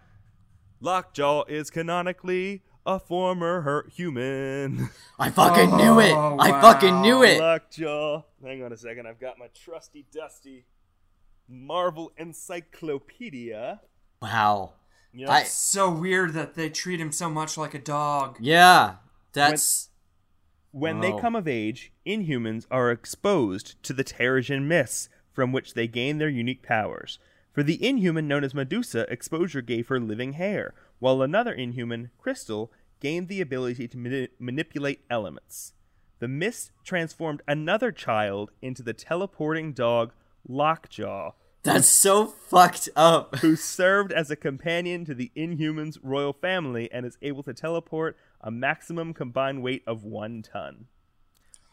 [0.80, 4.90] Lockjaw is canonically a former hurt human.
[5.20, 6.12] I fucking knew it.
[6.14, 7.40] Oh, I fucking knew it.
[7.40, 8.24] Lockjaw.
[8.44, 9.08] Hang on a second.
[9.08, 10.66] I've got my trusty dusty
[11.48, 13.82] Marvel Encyclopedia.
[14.22, 14.74] Wow.
[15.14, 15.30] Yep.
[15.30, 18.38] I So weird that they treat him so much like a dog.
[18.40, 18.96] yeah.
[19.34, 19.90] That's
[20.72, 21.20] When they Oh.
[21.20, 26.30] come of age, Inhumans are exposed to the Terrigen Mists, from which they gain their
[26.30, 27.20] unique powers.
[27.54, 32.72] For the Inhuman known as Medusa, exposure gave her living hair, while another Inhuman, Crystal,
[33.02, 35.74] gained the ability to mani- manipulate elements.
[36.20, 40.14] The mist transformed another child into the teleporting dog
[40.48, 43.38] Lockjaw, that's so fucked up.
[43.38, 48.18] who served as a companion to the Inhumans' royal family and is able to teleport
[48.42, 50.86] a maximum combined weight of one ton.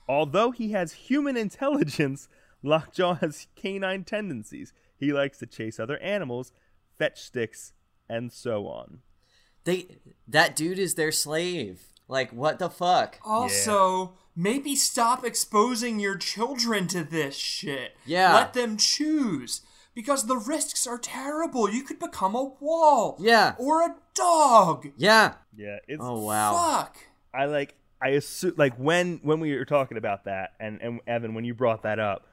[0.08, 2.28] Although he has human intelligence,
[2.62, 4.72] Lockjaw has canine tendencies.
[4.96, 6.52] He likes to chase other animals,
[6.98, 7.72] fetch sticks,
[8.08, 9.00] and so on.
[9.64, 11.82] They that dude is their slave.
[12.08, 13.18] Like what the fuck?
[13.24, 17.96] Also, maybe stop exposing your children to this shit.
[18.06, 18.34] Yeah.
[18.34, 19.60] Let them choose.
[19.98, 21.68] Because the risks are terrible.
[21.68, 23.16] You could become a wall.
[23.18, 23.56] Yeah.
[23.58, 24.86] Or a dog.
[24.96, 25.32] Yeah.
[25.56, 26.52] Yeah, it's Oh wow.
[26.54, 26.98] Fuck.
[27.34, 31.34] I like I assume like when when we were talking about that and and Evan
[31.34, 32.28] when you brought that up,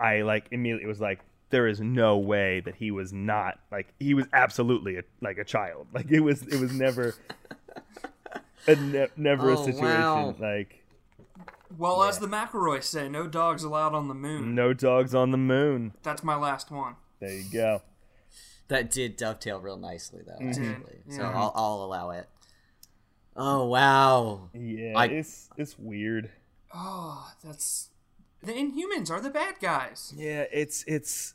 [0.00, 4.12] I like immediately was like there is no way that he was not like he
[4.14, 5.86] was absolutely a, like a child.
[5.94, 7.14] Like it was it was never
[8.66, 10.34] a ne- never a Oh, situation wow.
[10.40, 10.82] like
[11.78, 14.54] Well, as the McElroy say, no dogs allowed on the moon.
[14.56, 15.92] no dogs on the moon.
[16.02, 16.96] That's my last one.
[17.26, 17.82] There you go.
[18.68, 20.70] That did dovetail real nicely though, Mm-hmm.
[20.70, 20.98] actually.
[21.10, 21.30] So Yeah.
[21.30, 22.28] I'll I'll allow it.
[23.36, 24.48] Oh wow.
[24.54, 26.30] Yeah, I- it's it's weird.
[26.72, 27.90] Oh, that's
[28.42, 30.12] The Inhumans are the bad guys.
[30.16, 31.34] Yeah, it's it's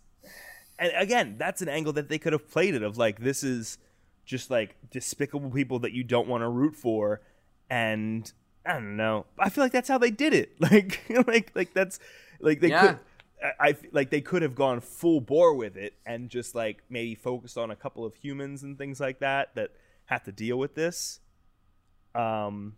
[0.78, 3.78] and again, that's an angle that they could have played it of like this is
[4.26, 7.22] just like despicable people that you don't want to root for
[7.70, 8.32] and
[8.66, 9.26] I don't know.
[9.38, 10.54] I feel like that's how they did it.
[10.60, 12.00] Like like like that's
[12.40, 12.88] like they Yeah.
[12.88, 13.00] could
[13.44, 17.16] I, I like they could have gone full bore with it and just like maybe
[17.16, 19.72] focused on a couple of humans and things like that that
[20.06, 21.20] have to deal with this.
[22.16, 22.74] Um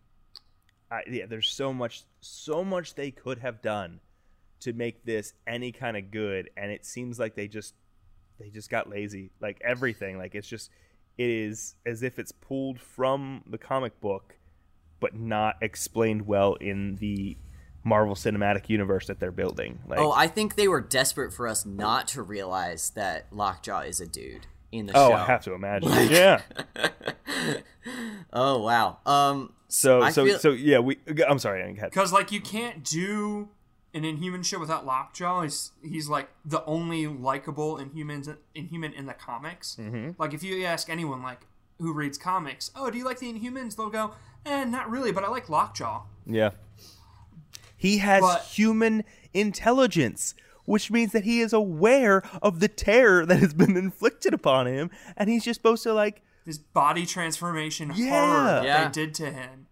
[0.91, 4.02] I, yeah, there's so much so much they could have done
[4.62, 7.74] to make this any kind of good and it seems like they just
[8.39, 10.69] they just got lazy like everything like it's just
[11.17, 14.36] it is as if it's pulled from the comic book
[15.00, 17.38] but not explained well in the
[17.84, 21.65] Marvel Cinematic Universe that they're building like Oh, I think they were desperate for us
[21.65, 25.15] not to realize that Lockjaw is a dude in the oh show.
[25.15, 26.41] I have to imagine yeah
[28.34, 29.00] Oh wow.
[29.06, 29.54] Um.
[29.67, 32.41] so I so feel- so yeah we I'm sorry I didn't catch Because like you
[32.41, 33.50] can't do
[33.94, 35.41] an Inhuman show without Lockjaw.
[35.41, 39.76] He's he's like the only likable Inhumans Inhuman in the comics.
[39.80, 40.12] Mm-hmm.
[40.17, 41.41] Like if you ask anyone like
[41.80, 43.76] who reads comics, oh, do you like the Inhumans?
[43.76, 44.12] They'll go,
[44.46, 46.04] eh, not really, but I like Lockjaw.
[46.28, 46.52] yeah
[47.82, 50.34] he has But- human intelligence
[50.65, 54.89] which means that he is aware of the terror that has been inflicted upon him
[55.17, 58.10] and he's just supposed to like This body transformation Yeah.
[58.10, 58.86] horror Yeah.
[58.86, 59.67] they did to him.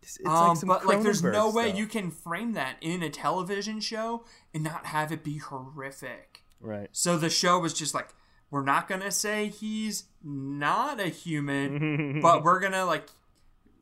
[0.00, 2.76] it's, it's um, like some but like, there's no Cronenberg way you can frame that
[2.80, 6.42] in a television show and not have it be horrific.
[6.60, 8.10] right So the show was just like,
[8.50, 13.08] we're not gonna say he's not a human, but we're gonna like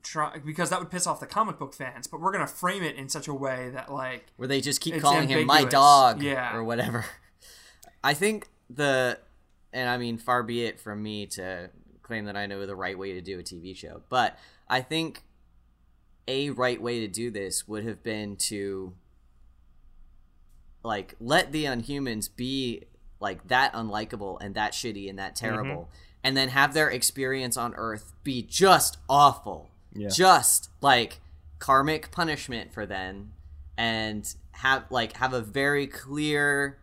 [0.03, 2.07] try because that would piss off the comic book fans.
[2.07, 4.95] But we're gonna frame it in such a way that like where they just keep
[4.95, 6.55] It's calling him my dog Yeah.
[6.55, 7.05] or whatever.
[8.05, 9.19] I think the
[9.73, 11.71] and I mean far be it from me to
[12.03, 15.23] claim that I know the right way to do a TV show, but I think
[16.27, 18.95] a right way to do this would have been to
[20.83, 22.85] like let the unhumans be
[23.21, 25.47] like that unlikable and that shitty and that mm-hmm.
[25.47, 25.91] terrible
[26.23, 30.09] and then have their experience on earth be just awful Yeah.
[30.09, 31.21] just like
[31.59, 33.33] karmic punishment for them
[33.77, 36.79] and have like have a very clear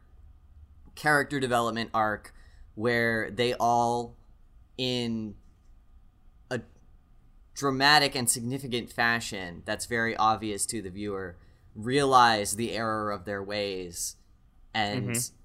[0.95, 2.33] character development arc
[2.75, 4.15] where they all
[4.77, 5.35] in
[6.51, 6.59] a
[7.55, 11.37] dramatic and significant fashion that's very obvious to the viewer
[11.75, 14.15] realize the error of their ways
[14.73, 15.35] and mm-hmm.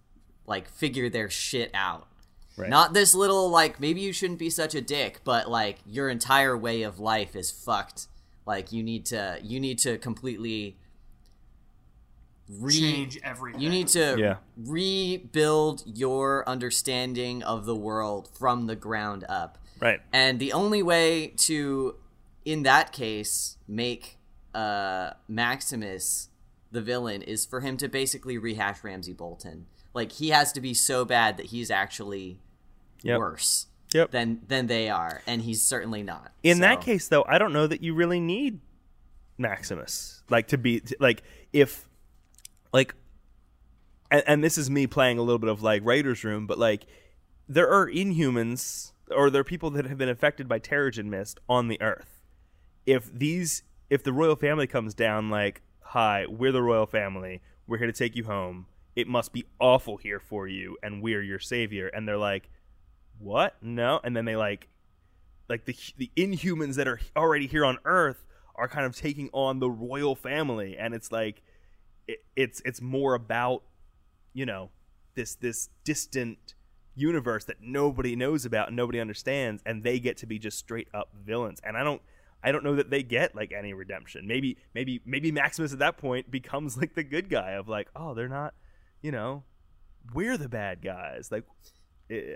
[0.46, 2.08] like figure their shit out
[2.56, 2.68] Right.
[2.68, 6.56] not this little like maybe you shouldn't be such a dick but like your entire
[6.56, 8.08] way of life is fucked
[8.46, 10.76] like you need to you need to completely
[12.48, 13.60] re- change everything.
[13.60, 14.36] you need to Yeah.
[14.56, 19.58] rebuild your understanding of the world from the ground up.
[19.80, 21.96] right And the only way to,
[22.44, 24.18] in that case, make
[24.54, 26.28] uh, Maximus
[26.70, 29.66] the villain is for him to basically rehash Ramsay Bolton.
[29.94, 32.38] Like he has to be so bad that he's actually
[33.02, 33.18] Yep.
[33.18, 34.10] worse Yep.
[34.10, 36.32] than than they are, and he's certainly not.
[36.42, 38.60] In that case, though, I don't know that you really need
[39.38, 41.88] Maximus, like to be to- like if
[42.72, 42.94] like,
[44.10, 46.86] and, and this is me playing a little bit of like writers' Room, but like
[47.48, 51.68] there are Inhumans or there are people that have been affected by Terrigen Mist on
[51.68, 52.22] the Earth.
[52.86, 57.78] If these, if the royal family comes down, like, hi, we're the royal family, we're
[57.78, 58.66] here to take you home.
[58.94, 61.88] It must be awful here for you, and we're your savior.
[61.88, 62.50] And they're like,
[63.18, 63.56] what?
[63.62, 64.00] No.
[64.04, 64.68] And then they like
[65.48, 68.24] like the the inhumans that are already here on earth
[68.56, 71.42] are kind of taking on the royal family and it's like
[72.08, 73.62] it, it's it's more about
[74.32, 74.70] you know
[75.14, 76.54] this this distant
[76.94, 80.88] universe that nobody knows about and nobody understands and they get to be just straight
[80.94, 82.02] up villains and i don't
[82.42, 85.96] i don't know that they get like any redemption maybe maybe maybe maximus at that
[85.96, 88.54] point becomes like the good guy of like oh they're not
[89.02, 89.44] you know
[90.14, 91.44] we're the bad guys like
[92.10, 92.34] eh,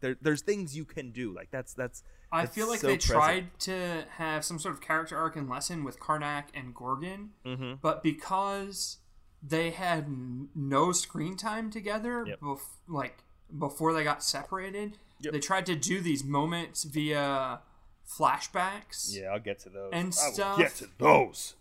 [0.00, 2.96] there, there's things you can do like that's that's I that's feel like so they
[2.96, 3.18] present.
[3.18, 7.78] tried to have some sort of character arc and lesson with Karnak and Gorgon, Mhm.
[7.82, 8.98] but because
[9.42, 10.06] they had
[10.54, 12.40] no screen time together, Yep.
[12.40, 13.18] bef- like
[13.58, 15.32] before they got separated, Yep.
[15.34, 17.60] they tried to do these moments via
[18.08, 19.14] flashbacks.
[19.14, 19.90] Yeah, I'll get to those.
[19.92, 20.58] And I stuff.
[20.58, 21.54] get to those.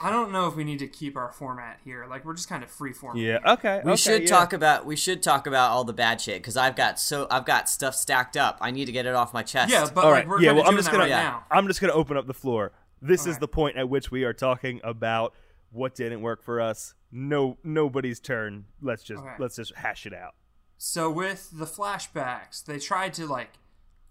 [0.00, 2.06] I don't know if we need to keep our format here.
[2.08, 3.16] Like we're just kind of free form.
[3.16, 3.38] Yeah.
[3.46, 3.80] Okay.
[3.84, 4.28] We okay, should yeah.
[4.28, 7.44] talk about we should talk about all the bad shit because I've got so I've
[7.44, 8.58] got stuff stacked up.
[8.60, 9.72] I need to get it off my chest.
[9.72, 10.52] Yeah, but All like we're yeah.
[10.52, 11.04] Well, I'm just gonna.
[11.04, 11.40] right yeah.
[11.50, 12.72] I'm just gonna open up the floor.
[13.00, 13.40] This is Okay.
[13.40, 15.34] the point at which we are talking about
[15.70, 16.94] what didn't work for us.
[17.10, 18.64] No, nobody's turn.
[18.80, 19.34] Let's just Okay.
[19.38, 20.34] let's just hash it out.
[20.78, 23.50] So with the flashbacks, they tried to like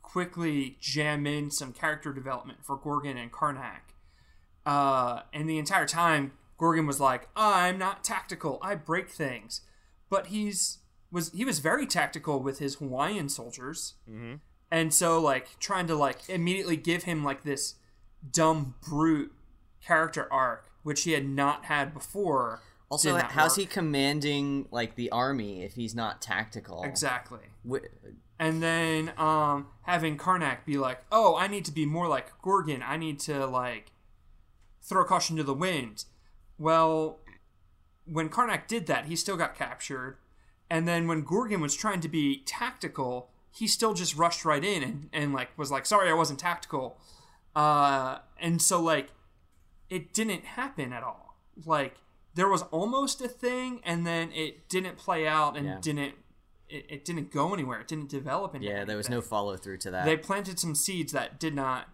[0.02, 3.91] quickly jam in some character development for Gorgon and Karnak.
[4.66, 8.60] Uh, and the entire time, Gorgon was like, "I'm not tactical.
[8.62, 9.62] I break things,"
[10.10, 10.80] but he's
[11.12, 14.36] was he was very tactical with his Hawaiian soldiers, mm-hmm.
[14.72, 17.76] and so like trying to like immediately give him like this
[18.32, 19.34] dumb brute
[19.84, 22.62] character arc, which he had not had before.
[22.90, 23.60] Also, how's work.
[23.60, 26.84] he commanding like the army if he's not tactical?
[26.84, 27.40] exactly?
[27.70, 27.86] Wh-
[28.38, 32.84] and then um, having Karnak be like, "Oh, I need to be more like Gorgon.
[32.84, 33.92] I need to like
[34.82, 36.06] throw caution to the wind."
[36.58, 37.20] Well,
[38.06, 40.18] when Karnak did that, he still got captured,
[40.70, 44.84] and then when Gorgon was trying to be tactical, he still just rushed right in
[44.84, 46.98] and, and like was like, "Sorry, I wasn't tactical,"
[47.56, 49.10] uh, and so like
[49.90, 51.38] it didn't happen at all.
[51.66, 51.96] Like
[52.34, 55.78] there was almost a thing, and then it didn't play out and Yeah.
[55.82, 56.16] didn't
[56.70, 57.82] it, it didn't go anywhere.
[57.82, 60.06] It didn't develop into yeah, there was no follow through to that.
[60.06, 61.90] They planted some seeds that did not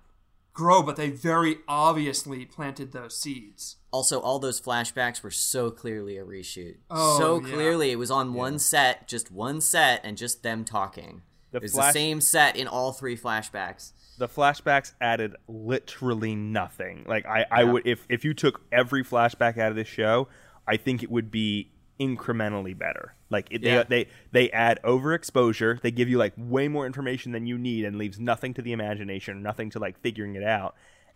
[0.58, 3.76] grow, but they very obviously planted those seeds.
[3.93, 6.78] also, all those flashbacks were so clearly a reshoot.
[6.89, 7.53] Oh, so yeah.
[7.53, 11.22] clearly, it was on one set, just one set, and just them talking.
[11.51, 13.91] The it was flash- the same set in all three flashbacks.
[14.18, 17.05] the flashbacks added literally nothing.
[17.08, 20.28] Like I, I would if if you took every flashback out of this show,
[20.68, 23.14] I think it would be incrementally better.
[23.30, 23.84] Like it, Yeah.
[23.84, 25.82] they they they add overexposure.
[25.82, 28.72] They give you like way more information than you need and leaves nothing to the
[28.72, 30.76] imagination, nothing to like figuring it out.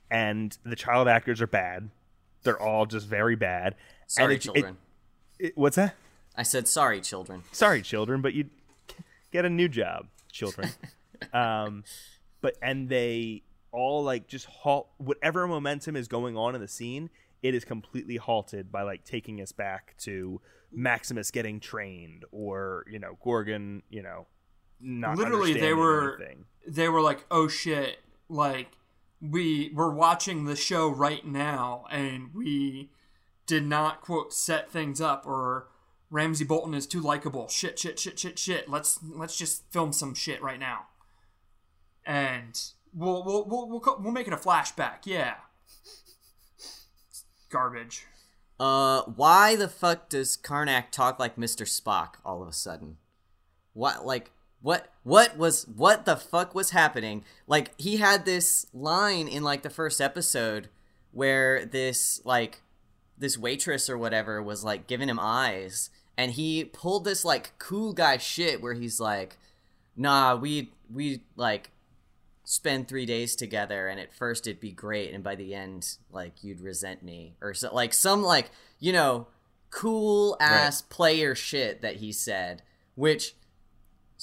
[0.09, 1.89] And the child actors are bad.
[2.43, 3.75] They're all just very bad.
[4.07, 4.77] Sorry, and it- children.
[5.39, 5.95] It, what's that?
[6.35, 7.43] I said sorry, children.
[7.51, 8.49] sorry children but you
[9.31, 10.69] get a new job children
[11.33, 11.83] um
[12.41, 13.41] but and they
[13.73, 17.09] all like just halt whatever momentum is going on in the scene
[17.43, 20.39] it is completely halted by like taking us back to
[20.71, 24.25] maximus getting trained or you know gorgon you know
[24.83, 26.45] not Literally, they were anything.
[26.67, 27.99] they were like, "Oh shit!"
[28.29, 28.71] Like
[29.21, 32.89] we we're watching the show right now, and we
[33.45, 35.67] did not quote set things up or
[36.09, 37.47] Ramsay Bolton is too likable.
[37.47, 38.69] Shit, shit, shit, shit, shit.
[38.69, 40.87] Let's let's just film some shit right now,
[42.05, 42.59] and
[42.93, 45.05] we'll we'll we'll we'll, we'll make it a flashback.
[45.05, 45.35] Yeah,
[47.49, 48.05] garbage.
[48.61, 51.65] Uh, why the fuck does Karnak talk like Mr.
[51.65, 52.97] Spock all of a sudden?
[53.73, 54.29] What, like,
[54.61, 57.25] what, what was, what the fuck was happening?
[57.47, 60.69] Like, he had this line in, like, the first episode
[61.11, 62.61] where this, like,
[63.17, 67.93] this waitress or whatever was, like, giving him eyes, and he pulled this, like, cool
[67.93, 69.37] guy shit where he's like,
[69.97, 71.71] nah, we, we, like,
[72.51, 76.43] spend three days together and at first it'd be great and by the end like
[76.43, 79.25] you'd resent me or so like some like you know
[79.69, 82.61] cool ass player shit that he said
[82.95, 83.35] which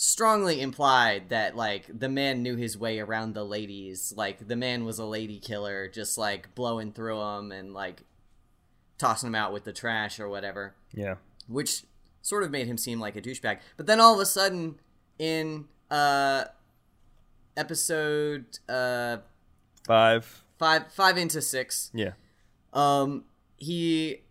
[0.00, 4.14] strongly implied that like the man knew his way around the ladies.
[4.16, 8.02] Like the man was a lady killer just like blowing through them and like
[8.96, 10.76] tossing them out with the trash or whatever.
[10.94, 11.16] Yeah.
[11.48, 11.82] Which
[12.22, 13.58] sort of made him seem like a douchebag.
[13.76, 14.78] But then all of a sudden,
[15.18, 16.44] in uh,
[17.58, 19.18] episode uh,
[19.86, 22.12] five five five into six, yeah
[22.72, 23.24] um,
[23.56, 24.22] he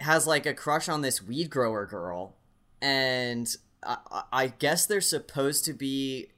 [0.00, 2.34] has like a crush on this weed grower girl,
[2.80, 6.28] and I, I- I guess they're supposed to be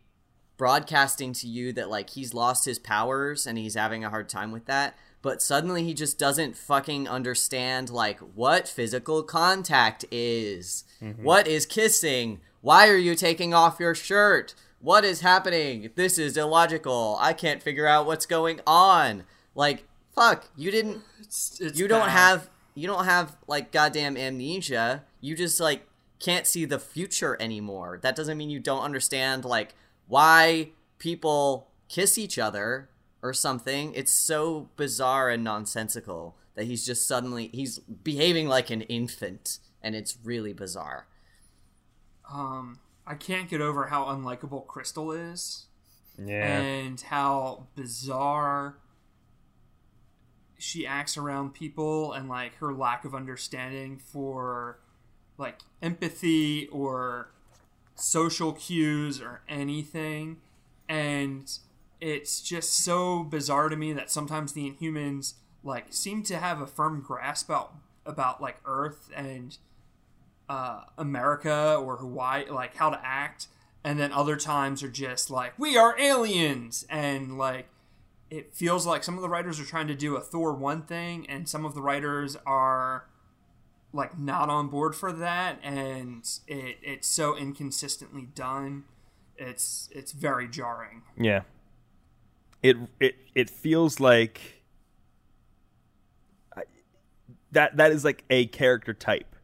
[0.57, 4.51] broadcasting to you that like he's lost his powers and he's having a hard time
[4.51, 4.97] with that.
[5.23, 10.85] But suddenly he just doesn't fucking understand like what physical contact is.
[11.23, 12.41] What is kissing?
[12.61, 14.55] Why are you taking off your shirt?
[14.81, 15.91] What is happening?
[15.97, 17.17] This is illogical.
[17.21, 19.25] I can't figure out what's going on.
[19.55, 22.11] Like, fuck, you didn't It's, it's you don't bad.
[22.11, 25.05] have you don't have like goddamn amnesia.
[25.21, 25.87] You just like
[26.21, 27.99] can't see the future anymore.
[28.03, 29.75] That doesn't mean you don't understand like
[30.07, 32.89] why people kiss each other
[33.21, 33.93] or something.
[33.95, 39.97] It's so bizarre and nonsensical that he's just suddenly he's behaving like an infant and
[39.97, 41.07] it's really bizarre.
[42.33, 45.67] Um, I can't get over how unlikable Crystal is.
[46.19, 48.77] yeah and how bizarre
[50.59, 54.81] she acts around people and like her lack of understanding for
[55.39, 57.31] like empathy or
[57.95, 60.39] social cues or anything
[60.89, 61.59] and
[62.01, 66.67] it's just so bizarre to me that sometimes the inhumans like seem to have a
[66.67, 69.59] firm grasp about about like earth and
[70.49, 73.49] uh, America or Hawaii, like how to act,
[73.85, 77.69] and then other times are just like we are aliens, and like
[78.31, 81.27] it feels like some of the writers are trying to do a Thor one thing,
[81.29, 83.09] and some of the writers are
[83.93, 88.85] like not on board for that, and it it's so inconsistently done.
[89.37, 91.03] It's it's very jarring.
[91.17, 91.43] Yeah.
[92.63, 94.59] It it it feels like
[97.53, 99.35] that that is like a character type,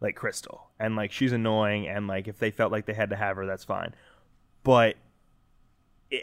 [0.00, 3.16] like Crystal, and like she's annoying, and like if they felt like they had to
[3.16, 3.94] have her, that's fine.
[4.62, 4.96] But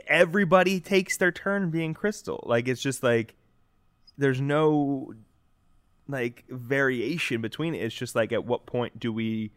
[0.07, 2.43] everybody takes their turn being Crystal.
[2.45, 3.35] Like it's just like
[4.17, 5.13] there's no
[6.07, 7.83] like variation between it.
[7.83, 9.51] It's just like at what point do we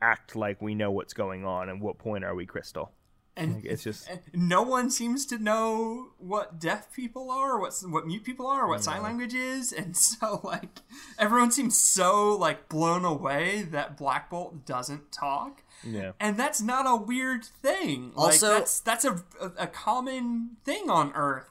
[0.00, 2.92] act like we know what's going on, and what point are we Crystal?
[3.38, 8.06] And Like, it's just no one seems to know what deaf people are, what what
[8.06, 10.80] mute people are, what sign language is, and so like
[11.18, 16.12] everyone seems so like blown away that Black Bolt doesn't talk, yeah.
[16.18, 18.12] and that's not a weird thing.
[18.14, 21.50] Like, Also- that's that's a, a a common thing on Earth.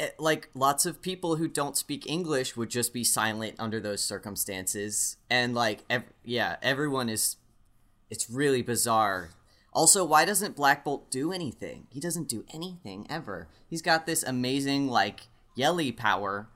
[0.00, 4.02] Eh, like lots of people who don't speak English would just be silent under those
[4.02, 7.36] circumstances, and like, ev- yeah, everyone is.
[8.10, 9.30] It's really bizarre.
[9.74, 11.86] Also, why doesn't Black Bolt do anything?
[11.90, 13.48] He doesn't do anything ever.
[13.68, 15.22] He's got this amazing like
[15.56, 16.48] yelly power,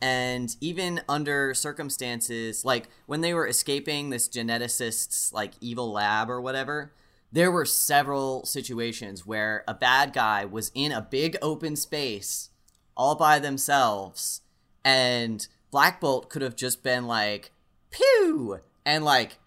[0.00, 6.40] and even under circumstances like when they were escaping this geneticist's like evil lab or
[6.40, 6.92] whatever,
[7.32, 12.50] there were several situations where a bad guy was in a big open space
[12.96, 14.42] all by themselves
[14.84, 17.50] and Black Bolt could have just been like
[17.90, 19.38] pew and like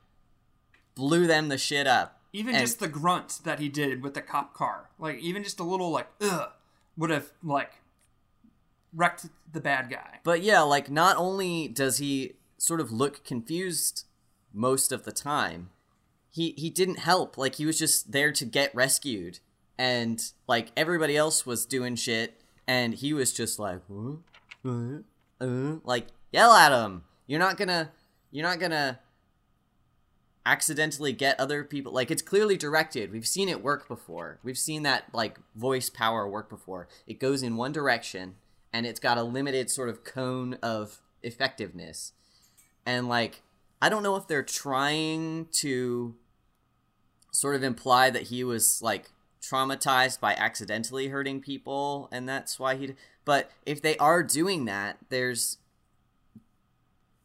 [0.96, 2.13] blew them the shit up.
[2.36, 5.60] Even And- just the grunt that he did with the cop car, like even just
[5.60, 6.50] a little like ugh,
[6.98, 7.74] would have like
[8.92, 10.20] wrecked the bad guy.
[10.24, 14.06] But yeah, like not only does he sort of look confused
[14.52, 15.70] most of the time,
[16.32, 17.38] he he didn't help.
[17.38, 19.40] Like he was just there to get rescued,
[19.78, 24.16] and like everybody else was doing shit, and he was just like, "Huh?
[24.66, 25.00] Uh,
[25.40, 27.04] uh," like yell at him.
[27.28, 27.92] You're not gonna,
[28.32, 29.00] you're not gonna
[30.46, 33.12] accidentally get other people like it's clearly directed.
[33.12, 34.40] We've seen it work before.
[34.44, 36.88] We've seen that like voice power work before.
[37.08, 38.36] It goes in one direction
[38.72, 42.14] and it's got a limited sort of cone of effectiveness.
[42.86, 43.42] And like
[43.82, 46.16] i don't know if they're trying to
[47.32, 49.10] sort of imply that he was like
[49.42, 52.94] traumatized by accidentally hurting people and that's why he
[53.26, 55.58] but if they are doing that there's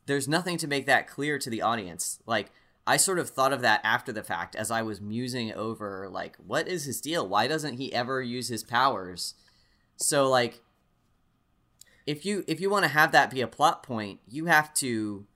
[0.09, 2.19] there's nothing to make that clear to the audience.
[2.27, 2.51] Like
[2.89, 6.37] I sort of thought of that after the fact as I was musing over like
[6.39, 7.29] what is his deal?
[7.29, 9.35] Why doesn't he ever use his powers?
[9.97, 10.63] So like
[12.07, 15.27] if you if you want to have that be a plot point, you have to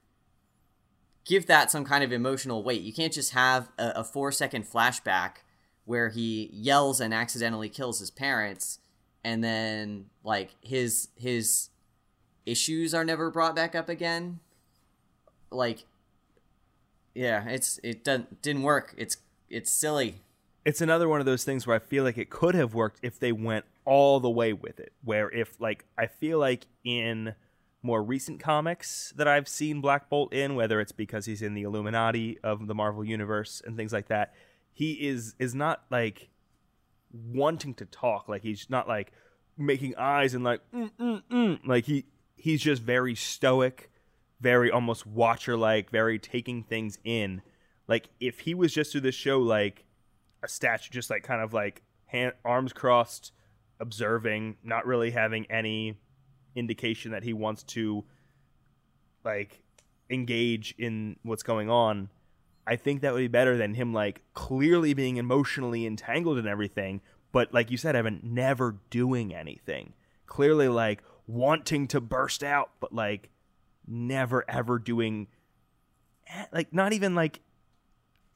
[1.26, 2.80] give that some kind of emotional weight.
[2.80, 5.42] You can't just have a, a 4 second flashback
[5.84, 8.78] where he yells and accidentally kills his parents
[9.22, 11.68] and then like his his
[12.46, 14.40] issues are never brought back up again.
[15.50, 15.84] Like
[17.14, 18.94] yeah, it's it doesn't didn't work.
[18.96, 19.16] It's
[19.48, 20.16] it's silly.
[20.64, 23.18] it's another one of those things where I feel like it could have worked if
[23.18, 24.92] they went all the way with it.
[25.04, 27.34] Where if like I feel like in
[27.82, 31.62] more recent comics that I've seen Black Bolt in, whether it's because he's in the
[31.62, 34.34] Illuminati of the Marvel universe and things like that,
[34.72, 36.30] he is is not like
[37.12, 38.28] wanting to talk.
[38.28, 39.12] Like he's not like
[39.58, 41.60] making eyes and like mm, mm, mm.
[41.66, 42.06] like he
[42.36, 43.90] he's just very stoic,
[44.42, 47.40] very almost watcher like, very taking things in.
[47.88, 49.84] Like if he was just through this show like
[50.42, 53.32] a statue, just like kind of like hand, arms crossed,
[53.80, 55.96] observing, not really having any
[56.54, 58.04] indication that he wants to
[59.24, 59.62] like
[60.10, 62.10] engage in what's going on.
[62.66, 67.00] I think that would be better than him like clearly being emotionally entangled in everything,
[67.30, 69.94] but like you said, Evan, never doing anything.
[70.26, 73.30] Clearly like wanting to burst out, but like
[73.86, 75.26] never ever doing
[76.28, 77.40] eh, like not even like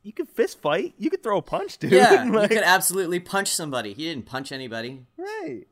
[0.06, 1.90] you could fist fight, you could throw a punch, dude.
[1.90, 3.92] Yeah, like, you could absolutely punch somebody.
[3.92, 5.04] He didn't punch anybody.
[5.16, 5.64] right.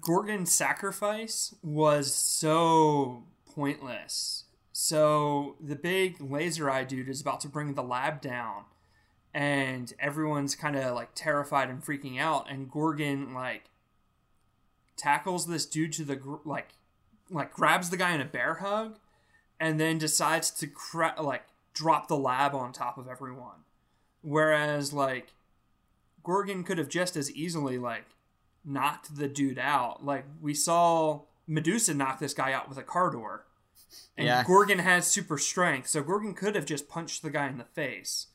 [0.00, 4.44] Gorgon's sacrifice was so pointless.
[4.72, 8.64] So the big laser eye dude is about to bring the lab down,
[9.32, 12.50] and everyone's kind of like terrified and freaking out.
[12.50, 13.70] And Gorgon like
[14.96, 16.70] tackles this dude to the gr- like
[17.32, 18.98] like grabs the guy in a bear hug,
[19.58, 23.64] and then decides to cra- like drop the lab on top of everyone.
[24.22, 25.32] Whereas like
[26.22, 28.04] Gorgon could have just as easily like
[28.64, 30.04] knocked the dude out.
[30.04, 33.46] Like we saw Medusa knock this guy out with a car door.
[34.16, 34.44] And Yeah.
[34.44, 38.28] Gorgon has super strength, so Gorgon could have just punched the guy in the face,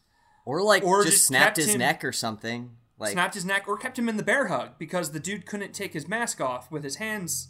[0.45, 2.75] Or like Or just, just snapped his him- neck or something.
[2.99, 5.73] Like snapped his neck, or kept him in the bear hug because the dude couldn't
[5.73, 7.49] take his mask off with his hands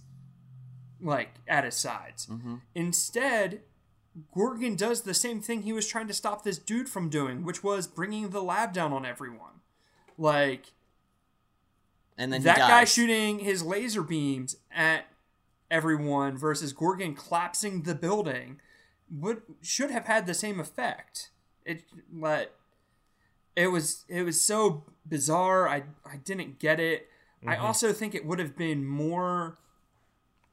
[1.02, 2.26] like at his sides.
[2.28, 2.56] Mm-hmm.
[2.76, 3.62] Instead,
[4.34, 7.64] Gorgon does the same thing he was trying to stop this dude from doing, which
[7.64, 9.62] was bringing the lab down on everyone.
[10.18, 10.74] Like
[12.18, 15.06] and then that guy shooting his laser beams at
[15.70, 18.60] everyone versus Gorgon collapsing the building
[19.10, 21.30] would should have had the same effect.
[21.64, 22.56] It but
[23.56, 25.68] it was it was so bizarre.
[25.68, 27.08] I I didn't get it.
[27.46, 27.66] I mm-hmm.
[27.66, 29.58] also think it would have been more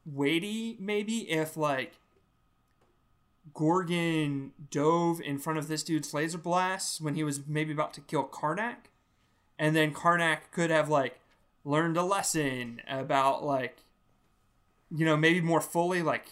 [0.06, 1.94] weighty maybe if like
[3.52, 8.00] Gorgon dove in front of this dude's laser blasts when he was maybe about to
[8.00, 8.88] kill Karnak.
[9.58, 11.20] And then Karnak could have like
[11.64, 13.78] learned a lesson about like
[14.94, 16.26] you know, maybe more fully like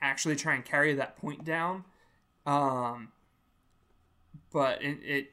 [0.00, 1.84] actually try and carry that point down.
[2.44, 3.12] Um
[4.52, 5.32] but it, it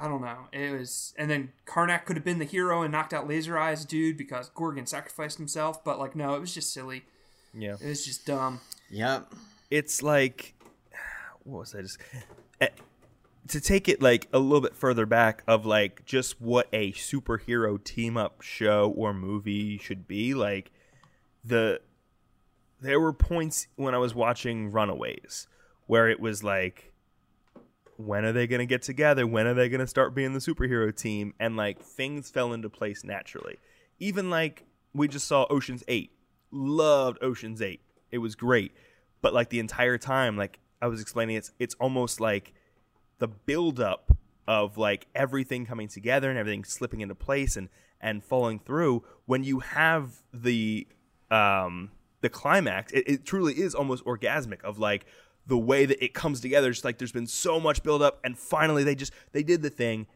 [0.00, 0.48] I don't know.
[0.52, 3.84] It was, and then Karnak could have been the hero and knocked out Laser Eyes
[3.84, 5.82] dude because Gorgon sacrificed himself.
[5.82, 7.04] But like, no, it was just silly.
[7.54, 7.76] Yeah.
[7.80, 8.60] It's just dumb.
[8.90, 9.34] Yep.
[9.70, 10.54] it's like
[11.44, 11.98] what was I just
[12.60, 12.68] eh,
[13.48, 17.82] to take it like a little bit further back of like just what a superhero
[17.82, 20.70] team up show or movie should be like
[21.44, 21.80] the
[22.80, 25.48] there were points when I was watching Runaways
[25.86, 26.92] where it was like
[27.96, 30.38] when are they going to get together when are they going to start being the
[30.38, 33.56] superhero team and like things fell into place naturally
[33.98, 36.10] even like we just saw Ocean's 8
[36.50, 37.80] loved Ocean's 8
[38.10, 38.72] it was great.
[39.20, 42.54] But like the entire time like i was explaining it's it's almost like
[43.18, 47.68] the buildup of like everything coming together and everything slipping into place and
[48.00, 50.86] and falling through when you have the
[51.32, 51.90] um
[52.20, 55.04] the climax it, it truly is almost orgasmic of like
[55.48, 56.70] the way that it comes together.
[56.70, 60.06] Just like there's been so much buildup and finally they just they did the thing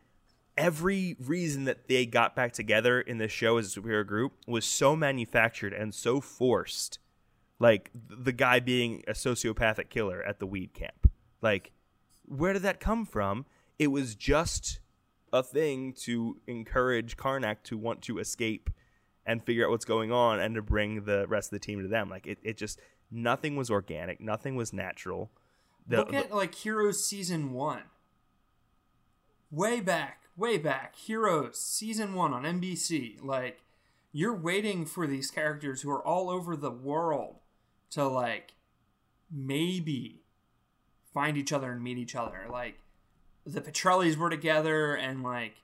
[0.57, 4.65] every reason that they got back together in this show as a superhero group was
[4.65, 6.99] so manufactured and so forced.
[7.59, 11.11] Like the guy being a sociopathic killer at the weed camp.
[11.41, 11.73] Like
[12.25, 13.47] where did that come from?
[13.79, 14.81] It was just
[15.33, 18.69] a thing to encourage karnak to want to escape
[19.25, 21.89] and figure out what's going on and to bring the rest of the team to
[21.89, 22.09] them.
[22.11, 22.81] Like it, it just
[23.11, 25.31] nothing was organic nothing was natural.
[25.87, 27.83] The- Look the- at like Heroes season one.
[29.51, 30.97] Way back, way back.
[30.97, 33.23] Heroes season one on NBC.
[33.23, 33.61] Like,
[34.13, 37.37] you're waiting for these characters who are all over the world
[37.91, 38.55] to like
[39.31, 40.23] maybe
[41.13, 42.47] find each other and meet each other.
[42.51, 42.79] Like,
[43.45, 45.63] the Petrellis were together and like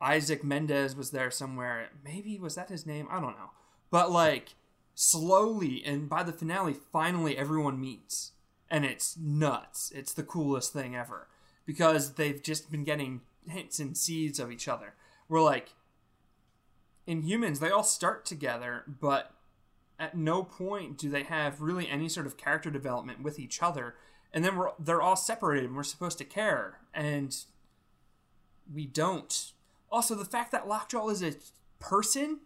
[0.00, 1.88] Isaac Mendez was there somewhere.
[2.04, 3.08] Maybe was that his name?
[3.10, 3.50] I don't know.
[3.90, 4.54] But like
[4.94, 8.32] slowly and by the finale finally everyone meets
[8.70, 9.92] and it's nuts.
[9.94, 11.28] It's the coolest thing ever
[11.64, 14.94] because they've just been getting hints and seeds of each other.
[15.28, 15.70] We're like
[17.06, 19.32] in humans they all start together but
[19.98, 23.94] at no point do they have really any sort of character development with each other.
[24.32, 26.80] And then we're they're all separated and we're supposed to care.
[26.92, 27.34] And
[28.72, 29.52] we don't.
[29.90, 31.34] Also the fact that lockjaw is a
[31.78, 32.40] person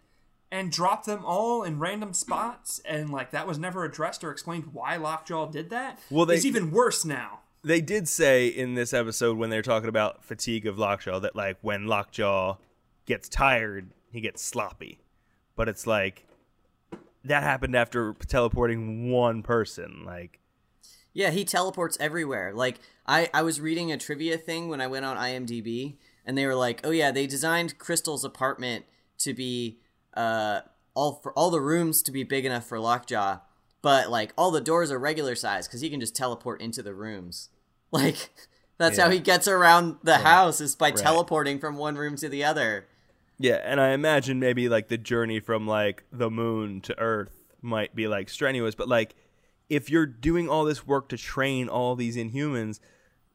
[0.52, 4.68] and dropped them all in random spots and like that was never addressed or explained
[4.72, 8.94] why lockjaw did that Well, they- is even worse now they did say in this
[8.94, 12.56] episode when they're talking about fatigue of Lockjaw that like when Lockjaw
[13.06, 15.00] gets tired, he gets sloppy.
[15.56, 16.26] But it's like
[17.24, 20.04] that happened after teleporting one person.
[20.06, 20.40] Like
[21.12, 22.52] Yeah, he teleports everywhere.
[22.54, 26.46] Like I, I was reading a trivia thing when I went on IMDb, and they
[26.46, 28.86] were like, "Oh yeah, they designed Crystal's apartment
[29.18, 29.80] to be
[30.14, 30.60] uh
[30.94, 33.40] all for all the rooms to be big enough for Lockjaw,
[33.82, 36.94] but like all the doors are regular size because he can just teleport into the
[36.94, 37.48] rooms.
[37.92, 38.30] Like
[38.78, 40.96] that's how he gets around the house is by Right.
[40.96, 42.86] teleporting from one room to the other.
[43.36, 47.94] yeah, and I imagine maybe like the journey from like the moon to Earth might
[47.96, 49.16] be like strenuous, but like
[49.68, 52.78] if you're doing all this work to train all these Inhumans,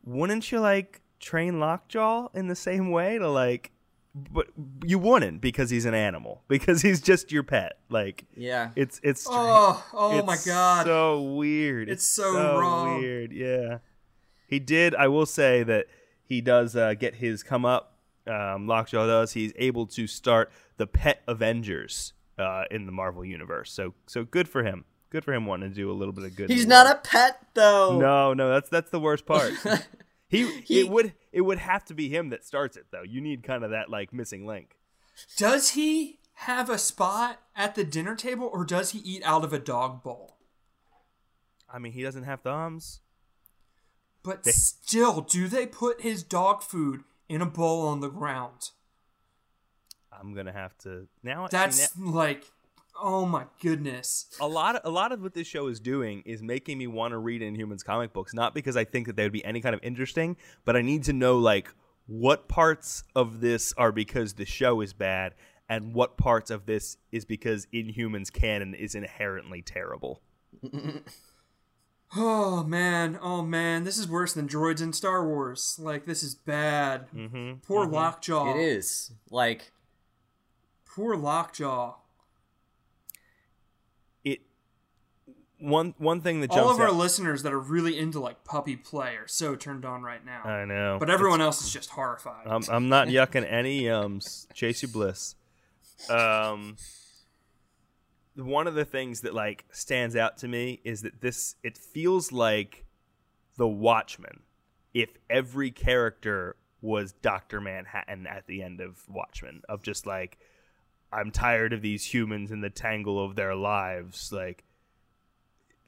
[0.06, 3.72] wouldn't you like train Lockjaw in the same way to like?
[4.18, 4.48] But
[4.86, 7.74] you wouldn't because he's an animal because he's just your pet.
[7.90, 8.70] Like Yeah.
[8.78, 11.90] it's it's oh oh It's my god so weird.
[11.90, 13.00] It's so wrong.
[13.00, 13.34] weird.
[13.34, 13.80] Yeah,
[14.48, 14.96] he did.
[14.96, 15.88] I will say that
[16.24, 17.98] he does uh, get his come up.
[18.26, 19.34] Um, Lockjaw does.
[19.34, 23.72] He's able to start the Pet Avengers uh, in the Marvel universe.
[23.72, 24.86] So so good for him.
[25.10, 26.50] Good for him wanting to do a little bit of good.
[26.50, 28.00] He's not a pet though.
[28.00, 29.52] No, no, that's that's the worst part.
[30.28, 33.04] he, He- it would it would have to be him that starts it though.
[33.04, 34.78] You need kind of that like missing link.
[35.38, 39.54] does he have a spot at the dinner table or does he eat out of
[39.54, 40.38] a dog bowl
[41.72, 43.00] I mean, he doesn't have thumbs.
[44.24, 48.72] but still do they put his dog food in a bowl on the ground
[50.12, 51.48] I'm gonna have to now.
[51.50, 52.52] that's now- like
[53.02, 56.42] oh my goodness a lot of, a lot of what this show is doing is
[56.42, 59.32] making me want to read Inhumans comic books not because I think that they would
[59.32, 61.74] be any kind of interesting but I need to know like
[62.08, 65.34] what parts of this are because the show is bad
[65.68, 70.22] and what parts of this is because Inhumans canon is inherently terrible.
[72.18, 75.78] Oh man, oh man, this is worse than droids in Star Wars.
[75.80, 77.08] Like this is bad.
[77.14, 77.56] Mm-hmm.
[77.68, 78.56] Poor Lockjaw.
[78.56, 79.72] It is like
[80.86, 81.96] Poor Lockjaw.
[84.24, 84.42] It
[85.60, 86.96] one one thing that All of our out.
[86.96, 90.44] listeners that are really into like puppy play are so turned on right now.
[90.44, 92.46] I know, but everyone else is just horrified.
[92.48, 94.52] I'm I'm not yucking any yums.
[94.54, 95.36] Chase your bliss.
[96.10, 96.76] Um,
[98.36, 102.32] one of the things that like stands out to me is that this it feels
[102.32, 102.86] like
[103.58, 104.42] the Watchmen.
[104.94, 110.38] If every character was Doctor Manhattan at the end of Watchmen, of just like
[111.14, 114.65] I'm tired of these humans in the tangle of their lives, like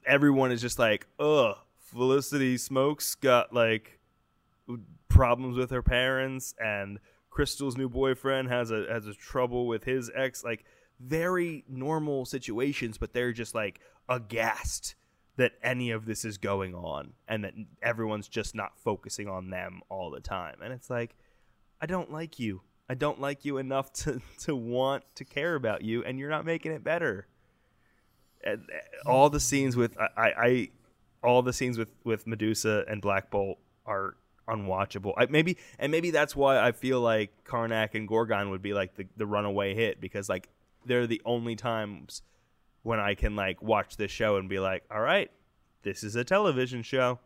[0.06, 3.98] everyone is just like, ugh, Felicity Smoak's got like
[5.08, 6.98] problems with her parents and
[7.30, 10.64] Crystal's new boyfriend has a has a trouble with his ex like
[11.00, 14.94] very normal situations but they're just like aghast
[15.38, 19.80] that any of this is going on and that everyone's just not focusing on them
[19.88, 20.56] all the time.
[20.62, 21.14] And it's like
[21.80, 22.62] I don't like you.
[22.90, 26.44] I don't like you enough to to want to care about you and you're not
[26.44, 27.26] making it better
[29.06, 30.68] all the scenes with I, I,
[31.22, 34.16] all the scenes with with Medusa and Black Bolt are
[34.48, 35.12] unwatchable.
[35.16, 38.94] I, maybe and maybe that's why I feel like Karnak and Gorgon would be like
[38.94, 40.48] the, the runaway hit because like
[40.86, 42.22] they're the only times
[42.82, 45.30] when I can like watch this show and be like, all right,
[45.82, 47.18] this is a television show.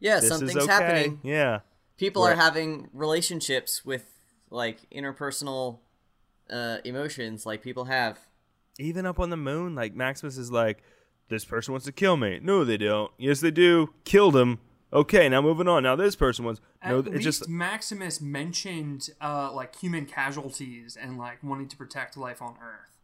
[0.00, 0.72] yeah, This something's okay.
[0.72, 1.20] happening.
[1.22, 1.60] Yeah.
[1.96, 4.04] People are having relationships with
[4.50, 5.78] like interpersonal
[6.50, 8.18] uh, emotions, like people have.
[8.78, 10.82] Even up on the moon, like Maximus is like,
[11.28, 12.40] this person wants to kill me.
[12.42, 13.10] No, they don't.
[13.18, 13.92] Yes, they do.
[14.04, 14.58] Killed him.
[14.92, 15.82] Okay, now moving on.
[15.82, 16.60] Now this person wants.
[16.84, 21.76] No, At it's least just Maximus mentioned uh, like human casualties and like wanting to
[21.76, 22.96] protect life on Earth.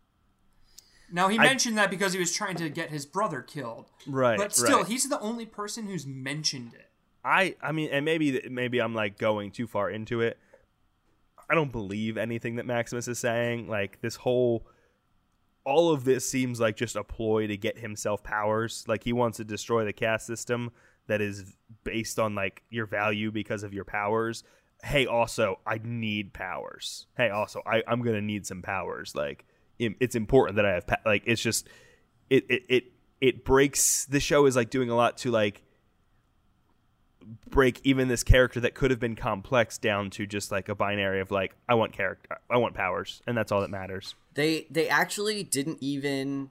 [1.12, 4.38] Now he I- mentioned that because he was trying to get his brother killed, right.
[4.38, 4.86] but still, right.
[4.86, 6.88] he's the only person who's mentioned it.
[7.24, 10.38] I I mean, and maybe maybe I'm like going too far into it.
[11.50, 13.68] I don't believe anything that Maximus is saying.
[13.68, 14.66] Like this whole,
[15.64, 18.84] all of this seems like just a ploy to get himself powers.
[18.88, 20.72] Like he wants to destroy the caste system
[21.06, 24.44] that is based on like your value because of your powers.
[24.82, 27.06] Hey, also I need powers.
[27.16, 29.14] Hey, also I I'm gonna need some powers.
[29.14, 29.44] Like
[29.78, 31.68] it's important that I have pa- like it's just
[32.30, 32.84] it it it
[33.20, 34.04] it breaks.
[34.06, 35.62] The show is like doing a lot to like
[37.48, 41.20] break even this character that could have been complex down to just like a binary
[41.20, 44.14] of like I want character, I want powers, and that's all that matters.
[44.34, 46.50] They they actually didn't even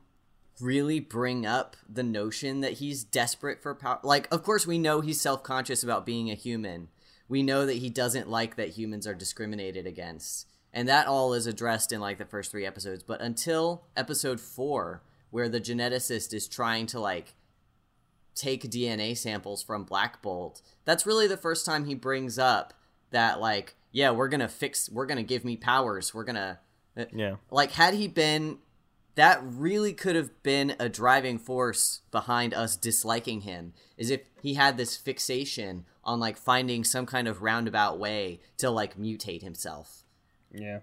[0.61, 3.99] really bring up the notion that he's desperate for power.
[4.03, 6.89] Like, of course, we know he's self conscious about being a human.
[7.27, 11.47] We know that he doesn't like that humans are discriminated against, and that all is
[11.47, 13.03] addressed in like the first three episodes.
[13.03, 17.33] But until episode four, where the geneticist is trying to like
[18.35, 22.73] take DNA samples from Black Bolt, that's really the first time he brings up
[23.11, 26.59] that like, yeah, we're gonna fix, we're gonna give me powers, we're gonna
[26.97, 28.59] uh, Yeah, like had he been
[29.15, 34.53] that really could have been a driving force behind us disliking him is if he
[34.53, 40.03] had this fixation on like finding some kind of roundabout way to like mutate himself.
[40.53, 40.79] Yeah,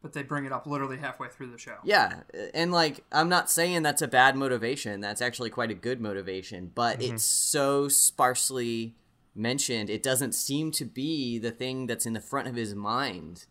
[0.00, 1.76] But they bring it up literally halfway through the show.
[1.82, 2.20] yeah
[2.54, 6.70] and like i'm not saying that's a bad motivation that's actually quite a good motivation
[6.72, 7.14] but mm-hmm.
[7.14, 8.94] it's so sparsely
[9.34, 13.46] mentioned it doesn't seem to be the thing that's in the front of his mind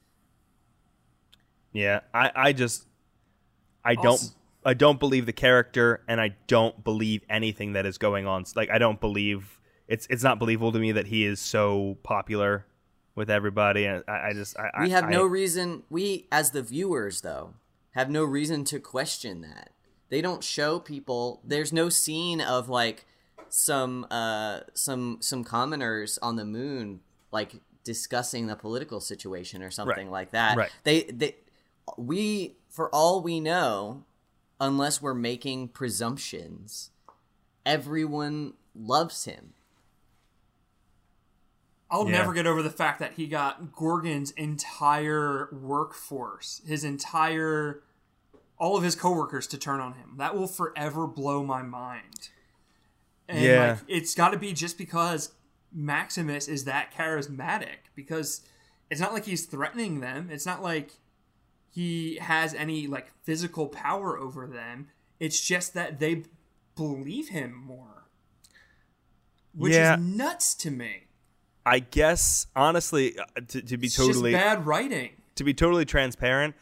[1.78, 2.00] yeah.
[2.14, 2.88] I I just
[3.84, 4.34] I don't Also-
[4.66, 8.44] I don't believe the character, and I don't believe anything that is going on.
[8.56, 12.66] Like I don't believe it's it's not believable to me that he is so popular
[13.18, 16.62] with everybody, and I, I just I, we have I- no reason we as the
[16.62, 17.56] viewers though
[17.92, 19.72] have no reason to question that
[20.10, 23.06] they don't show people there's no scene of like
[23.50, 27.00] some uh some some commoners on the moon
[27.32, 30.12] like discussing the political situation or something Right.
[30.20, 30.72] like that Right.
[30.84, 31.36] they they
[31.98, 34.04] we for all we know
[34.60, 36.92] unless we're making presumptions
[37.66, 39.54] everyone loves him
[41.90, 42.18] I'll Yeah.
[42.18, 47.82] never get over the fact that he got Gorgon's entire workforce, his entire,
[48.58, 50.16] all of his coworkers to turn on him.
[50.18, 52.30] That will forever blow my mind.
[53.30, 53.70] And Yeah.
[53.72, 55.32] like, it's got to be just because
[55.72, 57.78] Maximus is that charismatic.
[57.96, 58.42] Because
[58.90, 60.30] it's not like he's threatening them.
[60.30, 60.92] It's not like
[61.70, 64.90] he has any like physical power over them.
[65.20, 66.24] It's just that they
[66.76, 68.08] believe him more,
[69.54, 69.96] which Yeah.
[69.96, 71.07] is nuts to me.
[71.68, 75.12] I guess honestly, uh, to, to be It's totally just bad writing.
[75.36, 76.56] to be totally transparent,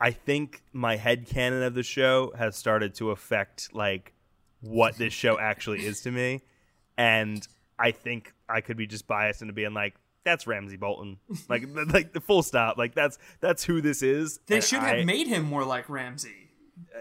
[0.00, 4.12] I think my head canon of the show has started to affect like
[4.60, 6.42] what this show actually is to me,
[6.96, 7.46] and
[7.78, 9.94] I think I could be just biased into being like,
[10.24, 14.40] that's Ramsay Bolton, like like the full stop, like that's that's who this is.
[14.46, 16.50] They should I- have made him more like Ramsay.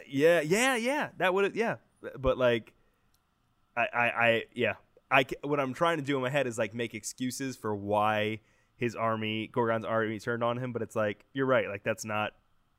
[0.08, 1.10] yeah, yeah, yeah.
[1.18, 1.78] That would, yeah.
[2.20, 2.74] But like,
[3.76, 4.74] I, I, I, yeah.
[5.12, 8.39] I what I'm trying to do in my head is like make excuses for why
[8.76, 10.74] his army, Gorgon's army, turned on him.
[10.74, 11.68] But it's like you're right.
[11.68, 12.34] Like that's not.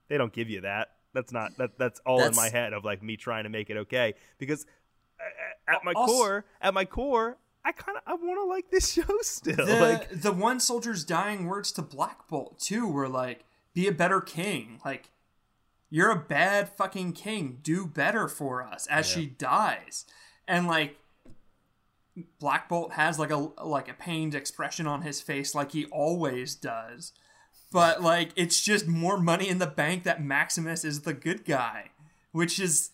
[0.08, 0.88] They don't give you that.
[1.14, 1.56] That's not.
[1.58, 4.66] That that's all in my head of like me trying to make it okay because
[5.66, 8.92] at my Also- core, at my core, I kind of I want to like this
[8.92, 9.66] show still.
[9.66, 13.92] The like the one soldier's dying words to Black Bolt too were like, "Be a
[13.92, 15.10] better king." Like,
[15.90, 17.58] you're a bad fucking king.
[17.62, 18.86] Do better for us.
[18.88, 20.04] As she dies,
[20.46, 20.98] and like,
[22.38, 26.54] Black Bolt has like a like a pained expression on his face, like he always
[26.54, 27.12] does.
[27.70, 31.90] But like, it's just more money in the bank that Maximus is the good guy,
[32.32, 32.90] which is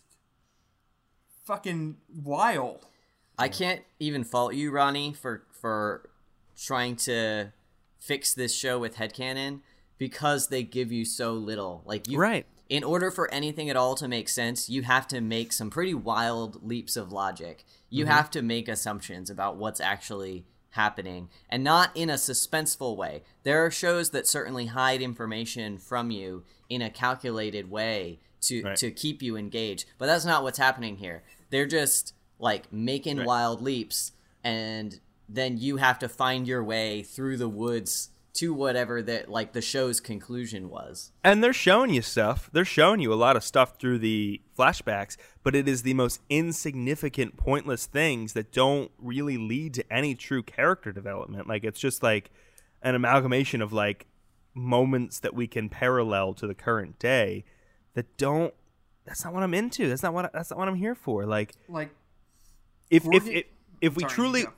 [1.44, 2.86] fucking wild.
[3.38, 6.08] I can't even fault you, Ronnie, for for
[6.56, 7.52] trying to
[7.98, 9.60] fix this show with headcanon
[9.98, 11.82] because they give you so little.
[11.84, 12.46] Like you Right.
[12.68, 15.94] In order for anything at all to make sense, you have to make some pretty
[15.94, 17.64] wild leaps of logic.
[17.90, 18.14] You mm-hmm.
[18.14, 23.22] have to make assumptions about what's actually happening and not in a suspenseful way.
[23.42, 28.76] There are shows that certainly hide information from you in a calculated way to Right.
[28.76, 31.22] to keep you engaged, but that's not what's happening here.
[31.50, 33.26] They're just like making Right.
[33.26, 34.12] wild leaps
[34.42, 39.52] and then you have to find your way through the woods to whatever that like
[39.52, 41.12] the show's conclusion was.
[41.22, 42.50] And they're showing you stuff.
[42.52, 46.20] They're showing you a lot of stuff through the flashbacks, but it is the most
[46.28, 51.48] insignificant, pointless things that don't really lead to any true character development.
[51.48, 52.30] Like it's just like
[52.82, 54.06] an amalgamation of like
[54.52, 57.44] moments that we can parallel to the current day
[57.94, 58.54] that don't
[59.04, 59.88] that's not what I'm into.
[59.88, 61.24] That's not what that's not what I'm here for.
[61.24, 61.90] Like Like,
[62.90, 63.44] if if Gorgon- if,
[63.80, 64.52] if we Sorry, you truly go.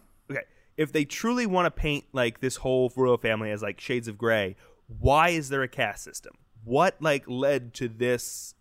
[0.76, 4.18] If they truly want to paint like this whole royal family as like shades of
[4.18, 4.56] gray
[4.86, 6.34] why is there a caste system?
[6.64, 8.54] What like led to this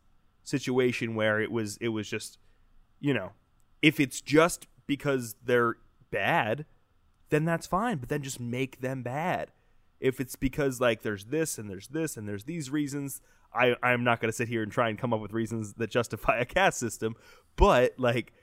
[0.43, 2.38] situation where it was it was just
[2.99, 3.32] you know
[3.82, 5.76] if it's just because they're
[6.11, 6.66] bad
[7.30, 9.51] then that's fine but then just make them bad.
[9.99, 13.22] If it's because like there's this and there's this and there's these reasons
[13.53, 15.89] i i'm not going to sit here and try and come up with reasons that
[15.89, 17.16] justify a caste system
[17.55, 18.34] but like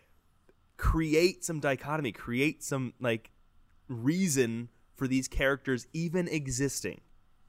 [0.77, 3.31] create some dichotomy, create some like
[3.93, 7.01] reason for these characters even existing,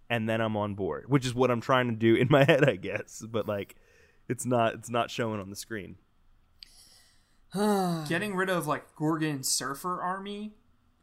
[0.09, 2.67] and then I'm on board, which is what I'm trying to do in my head,
[2.67, 3.23] I guess.
[3.29, 3.75] But like,
[4.27, 5.97] it's not it's not showing on the screen.
[8.07, 10.53] getting rid of like Gorgon surfer army,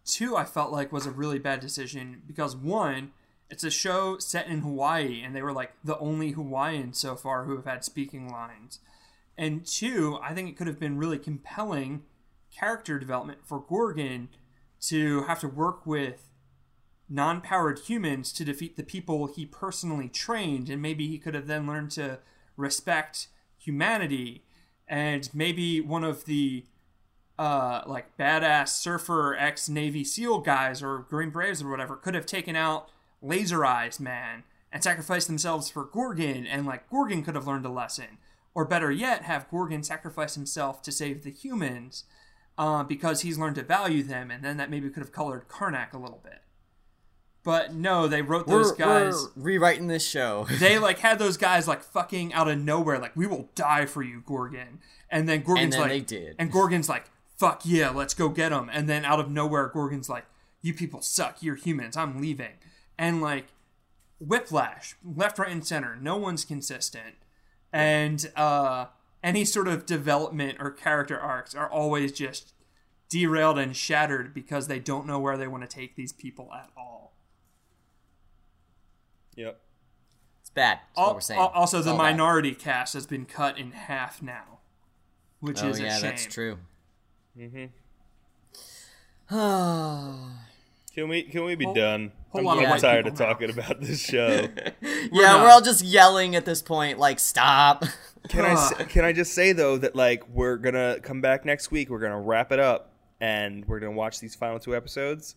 [0.04, 3.12] two I felt like was a really bad decision because one,
[3.48, 7.44] it's a show set in Hawaii and they were like the only Hawaiians so far
[7.44, 8.80] who have had speaking lines.
[9.38, 12.02] And two, I think it could have been really compelling
[12.54, 14.28] character development for Gorgon
[14.80, 16.28] to have to work with
[17.08, 21.66] non-powered humans to defeat the people he personally trained and maybe he could have then
[21.66, 22.18] learned to
[22.56, 23.28] respect
[23.58, 24.44] humanity
[24.86, 26.64] and maybe one of the
[27.38, 32.26] uh, like badass surfer ex Navy SEAL guys or Green Berets or whatever could have
[32.26, 32.90] taken out
[33.22, 37.70] Laser Eyes Man and sacrificed themselves for Gorgon, and like Gorgon could have learned a
[37.70, 38.18] lesson.
[38.54, 42.04] Or better yet, have Gorgon sacrifice himself to save the humans
[42.60, 45.94] uh, because he's learned to value them, and then that maybe could have colored Karnak
[45.94, 46.42] a little bit.
[47.42, 50.46] But no, they wrote those we're, guys we're rewriting this show.
[50.60, 54.02] they like had those guys like fucking out of nowhere, like we will die for
[54.02, 54.80] you, Gorgon.
[55.08, 56.36] And then Gorgon's then like, they did.
[56.38, 57.06] and Gorgon's like,
[57.38, 58.68] fuck yeah, let's go get them.
[58.70, 60.26] And then out of nowhere, Gorgon's like,
[60.60, 62.58] you people suck, you're humans, I'm leaving.
[62.98, 63.46] And like,
[64.18, 65.96] whiplash, left, right, and center.
[65.96, 67.14] No one's consistent,
[67.72, 68.88] and uh,
[69.22, 72.54] any sort of development or character arcs are always just
[73.08, 76.70] derailed and shattered because they don't know where they want to take these people at
[76.76, 77.12] all.
[79.36, 79.60] Yep.
[80.40, 80.78] It's bad.
[80.94, 81.40] That's what Al- we're saying.
[81.40, 82.12] Also, It's the all bad.
[82.16, 84.58] minority cast has been cut in half now,
[85.40, 86.02] which Oh is a yeah, shame.
[86.02, 86.58] that's true.
[87.38, 87.66] Mm-hmm.
[91.00, 92.12] Can we can we be Hold- done?
[92.28, 93.32] hold I'm, on to tired of people now.
[93.32, 94.48] talking about this show.
[94.82, 95.40] yeah, not.
[95.42, 97.84] we're all just yelling at this point, like stop.
[98.28, 101.88] Can I can I just say though that like we're gonna come back next week.
[101.88, 105.36] We're gonna wrap it up, and we're gonna watch these final two episodes.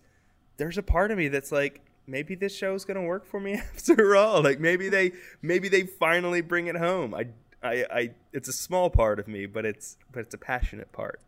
[0.57, 4.17] There's a part of me that's like, maybe this show's gonna work for me after
[4.17, 4.43] all.
[4.43, 7.13] Like maybe they maybe they finally bring it home.
[7.15, 7.27] I
[7.63, 11.21] I, I it's a small part of me, but it's but it's a passionate part.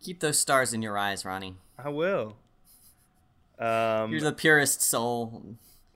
[0.00, 1.56] Keep those stars in your eyes, Ronnie.
[1.78, 2.36] I will.
[3.58, 5.44] Um, You're the purest soul.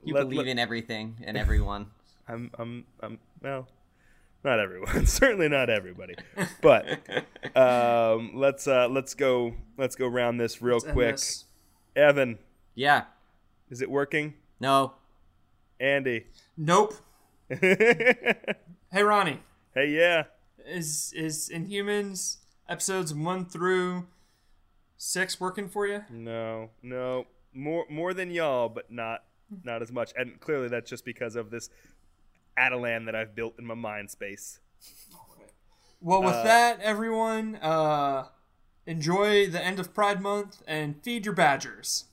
[0.03, 1.87] You Let- believe let- in everything and everyone.
[2.27, 3.67] I'm I'm I'm well.
[4.41, 6.15] Not everyone, certainly not everybody,
[6.61, 6.85] but
[7.57, 11.15] um, let's uh, let's go let's go round this real End quick.
[11.15, 11.43] this.
[11.95, 12.39] Evan,
[12.73, 13.03] Yeah.
[13.69, 14.35] is it working?
[14.61, 14.93] No.
[15.81, 16.93] Andy, Nope.
[17.49, 19.39] hey, Ronnie.
[19.73, 20.23] Hey yeah,
[20.65, 22.37] is is Inhumans
[22.69, 24.07] episodes one through
[24.97, 26.03] six working for you?
[26.09, 29.23] no, no, more more than y'all, but not
[29.63, 31.69] not as much, and clearly that's just because of this
[32.57, 34.59] Atalan that I've built in my mind space.
[36.01, 38.27] Well, with Uh, that, everyone, uh,
[38.85, 42.05] enjoy the end of Pride Month and feed your badgers.